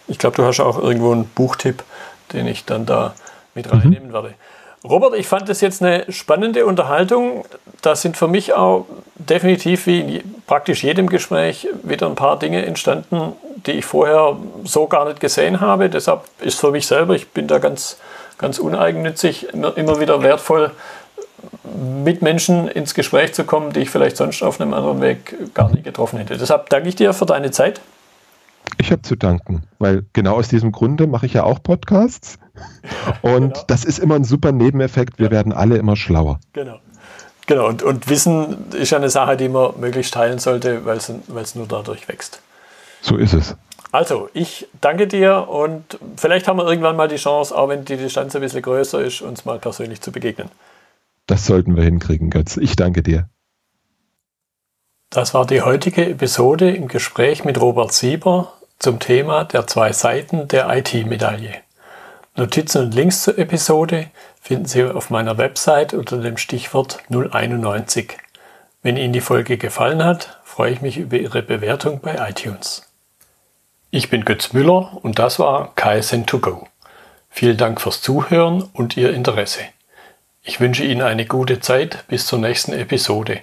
Ich 0.08 0.18
glaube, 0.18 0.36
du 0.36 0.44
hast 0.44 0.60
auch 0.60 0.78
irgendwo 0.78 1.12
einen 1.12 1.26
Buchtipp, 1.26 1.84
den 2.32 2.46
ich 2.46 2.64
dann 2.64 2.86
da 2.86 3.14
mit 3.54 3.70
reinnehmen 3.70 4.08
mhm. 4.08 4.12
werde. 4.12 4.34
Robert, 4.82 5.14
ich 5.14 5.28
fand 5.28 5.48
das 5.48 5.60
jetzt 5.60 5.82
eine 5.82 6.10
spannende 6.10 6.64
Unterhaltung. 6.64 7.44
Da 7.82 7.94
sind 7.94 8.16
für 8.16 8.28
mich 8.28 8.54
auch 8.54 8.86
definitiv 9.16 9.86
wie 9.86 10.00
in 10.00 10.34
praktisch 10.46 10.82
jedem 10.82 11.08
Gespräch 11.08 11.68
wieder 11.82 12.06
ein 12.06 12.14
paar 12.14 12.38
Dinge 12.38 12.64
entstanden, 12.64 13.34
die 13.66 13.72
ich 13.72 13.84
vorher 13.84 14.36
so 14.64 14.86
gar 14.86 15.04
nicht 15.04 15.20
gesehen 15.20 15.60
habe. 15.60 15.90
Deshalb 15.90 16.22
ist 16.40 16.58
für 16.58 16.70
mich 16.70 16.86
selber, 16.86 17.14
ich 17.14 17.28
bin 17.28 17.46
da 17.46 17.58
ganz, 17.58 17.98
ganz 18.38 18.58
uneigennützig, 18.58 19.52
immer, 19.52 19.76
immer 19.76 20.00
wieder 20.00 20.22
wertvoll, 20.22 20.70
mit 22.04 22.22
Menschen 22.22 22.68
ins 22.68 22.94
Gespräch 22.94 23.34
zu 23.34 23.44
kommen, 23.44 23.72
die 23.72 23.80
ich 23.80 23.90
vielleicht 23.90 24.16
sonst 24.16 24.42
auf 24.42 24.60
einem 24.60 24.72
anderen 24.72 25.00
Weg 25.02 25.54
gar 25.54 25.70
nicht 25.70 25.84
getroffen 25.84 26.18
hätte. 26.18 26.36
Deshalb 26.38 26.70
danke 26.70 26.88
ich 26.88 26.96
dir 26.96 27.12
für 27.12 27.26
deine 27.26 27.50
Zeit. 27.50 27.80
Ich 28.78 28.90
habe 28.92 29.02
zu 29.02 29.16
danken, 29.16 29.64
weil 29.78 30.06
genau 30.12 30.36
aus 30.36 30.48
diesem 30.48 30.72
Grunde 30.72 31.06
mache 31.06 31.26
ich 31.26 31.34
ja 31.34 31.44
auch 31.44 31.62
Podcasts. 31.62 32.38
Und 33.22 33.54
genau. 33.54 33.64
das 33.66 33.84
ist 33.84 33.98
immer 33.98 34.16
ein 34.16 34.24
super 34.24 34.52
Nebeneffekt. 34.52 35.18
Wir 35.18 35.26
ja. 35.26 35.32
werden 35.32 35.52
alle 35.52 35.76
immer 35.76 35.96
schlauer. 35.96 36.40
Genau. 36.52 36.78
Genau, 37.46 37.66
und, 37.66 37.82
und 37.82 38.08
Wissen 38.08 38.70
ist 38.74 38.90
ja 38.90 38.98
eine 38.98 39.10
Sache, 39.10 39.36
die 39.36 39.48
man 39.48 39.72
möglichst 39.80 40.14
teilen 40.14 40.38
sollte, 40.38 40.84
weil 40.84 40.98
es 40.98 41.54
nur 41.56 41.66
dadurch 41.66 42.06
wächst. 42.06 42.40
So 43.00 43.16
ist 43.16 43.32
es. 43.32 43.56
Also, 43.90 44.28
ich 44.34 44.68
danke 44.80 45.08
dir 45.08 45.48
und 45.48 45.98
vielleicht 46.16 46.46
haben 46.46 46.58
wir 46.58 46.68
irgendwann 46.68 46.94
mal 46.94 47.08
die 47.08 47.16
Chance, 47.16 47.56
auch 47.56 47.68
wenn 47.68 47.84
die 47.84 47.96
Distanz 47.96 48.36
ein 48.36 48.40
bisschen 48.40 48.62
größer 48.62 49.02
ist, 49.02 49.20
uns 49.20 49.46
mal 49.46 49.58
persönlich 49.58 50.00
zu 50.00 50.12
begegnen. 50.12 50.48
Das 51.26 51.44
sollten 51.44 51.74
wir 51.74 51.82
hinkriegen, 51.82 52.30
Götz. 52.30 52.56
Ich 52.56 52.76
danke 52.76 53.02
dir. 53.02 53.28
Das 55.10 55.34
war 55.34 55.44
die 55.44 55.62
heutige 55.62 56.08
Episode 56.08 56.70
im 56.70 56.86
Gespräch 56.86 57.44
mit 57.44 57.60
Robert 57.60 57.92
Sieber 57.92 58.52
zum 58.80 58.98
Thema 58.98 59.44
der 59.44 59.66
zwei 59.66 59.92
Seiten 59.92 60.48
der 60.48 60.74
IT-Medaille. 60.74 61.54
Notizen 62.34 62.84
und 62.84 62.94
Links 62.94 63.22
zur 63.22 63.38
Episode 63.38 64.06
finden 64.40 64.64
Sie 64.64 64.82
auf 64.82 65.10
meiner 65.10 65.36
Website 65.36 65.92
unter 65.92 66.16
dem 66.16 66.38
Stichwort 66.38 66.98
091. 67.10 68.16
Wenn 68.82 68.96
Ihnen 68.96 69.12
die 69.12 69.20
Folge 69.20 69.58
gefallen 69.58 70.02
hat, 70.02 70.40
freue 70.44 70.72
ich 70.72 70.80
mich 70.80 70.96
über 70.96 71.18
Ihre 71.18 71.42
Bewertung 71.42 72.00
bei 72.00 72.16
iTunes. 72.30 72.90
Ich 73.90 74.08
bin 74.08 74.24
Götz 74.24 74.54
Müller 74.54 74.98
und 75.02 75.18
das 75.18 75.38
war 75.38 75.74
KSN2Go. 75.76 76.66
Vielen 77.28 77.58
Dank 77.58 77.82
fürs 77.82 78.00
Zuhören 78.00 78.62
und 78.72 78.96
Ihr 78.96 79.12
Interesse. 79.12 79.60
Ich 80.42 80.58
wünsche 80.58 80.84
Ihnen 80.84 81.02
eine 81.02 81.26
gute 81.26 81.60
Zeit 81.60 82.06
bis 82.08 82.26
zur 82.26 82.38
nächsten 82.38 82.72
Episode 82.72 83.40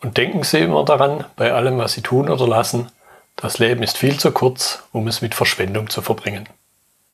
und 0.00 0.16
denken 0.16 0.42
Sie 0.42 0.58
immer 0.58 0.84
daran, 0.84 1.24
bei 1.36 1.52
allem, 1.52 1.78
was 1.78 1.92
Sie 1.92 2.02
tun 2.02 2.28
oder 2.28 2.48
lassen, 2.48 2.90
Das 3.36 3.58
Leben 3.58 3.82
ist 3.82 3.96
viel 3.96 4.18
zu 4.18 4.30
kurz, 4.32 4.82
um 4.92 5.08
es 5.08 5.22
mit 5.22 5.34
Verschwendung 5.34 5.90
zu 5.90 6.02
verbringen. 6.02 6.48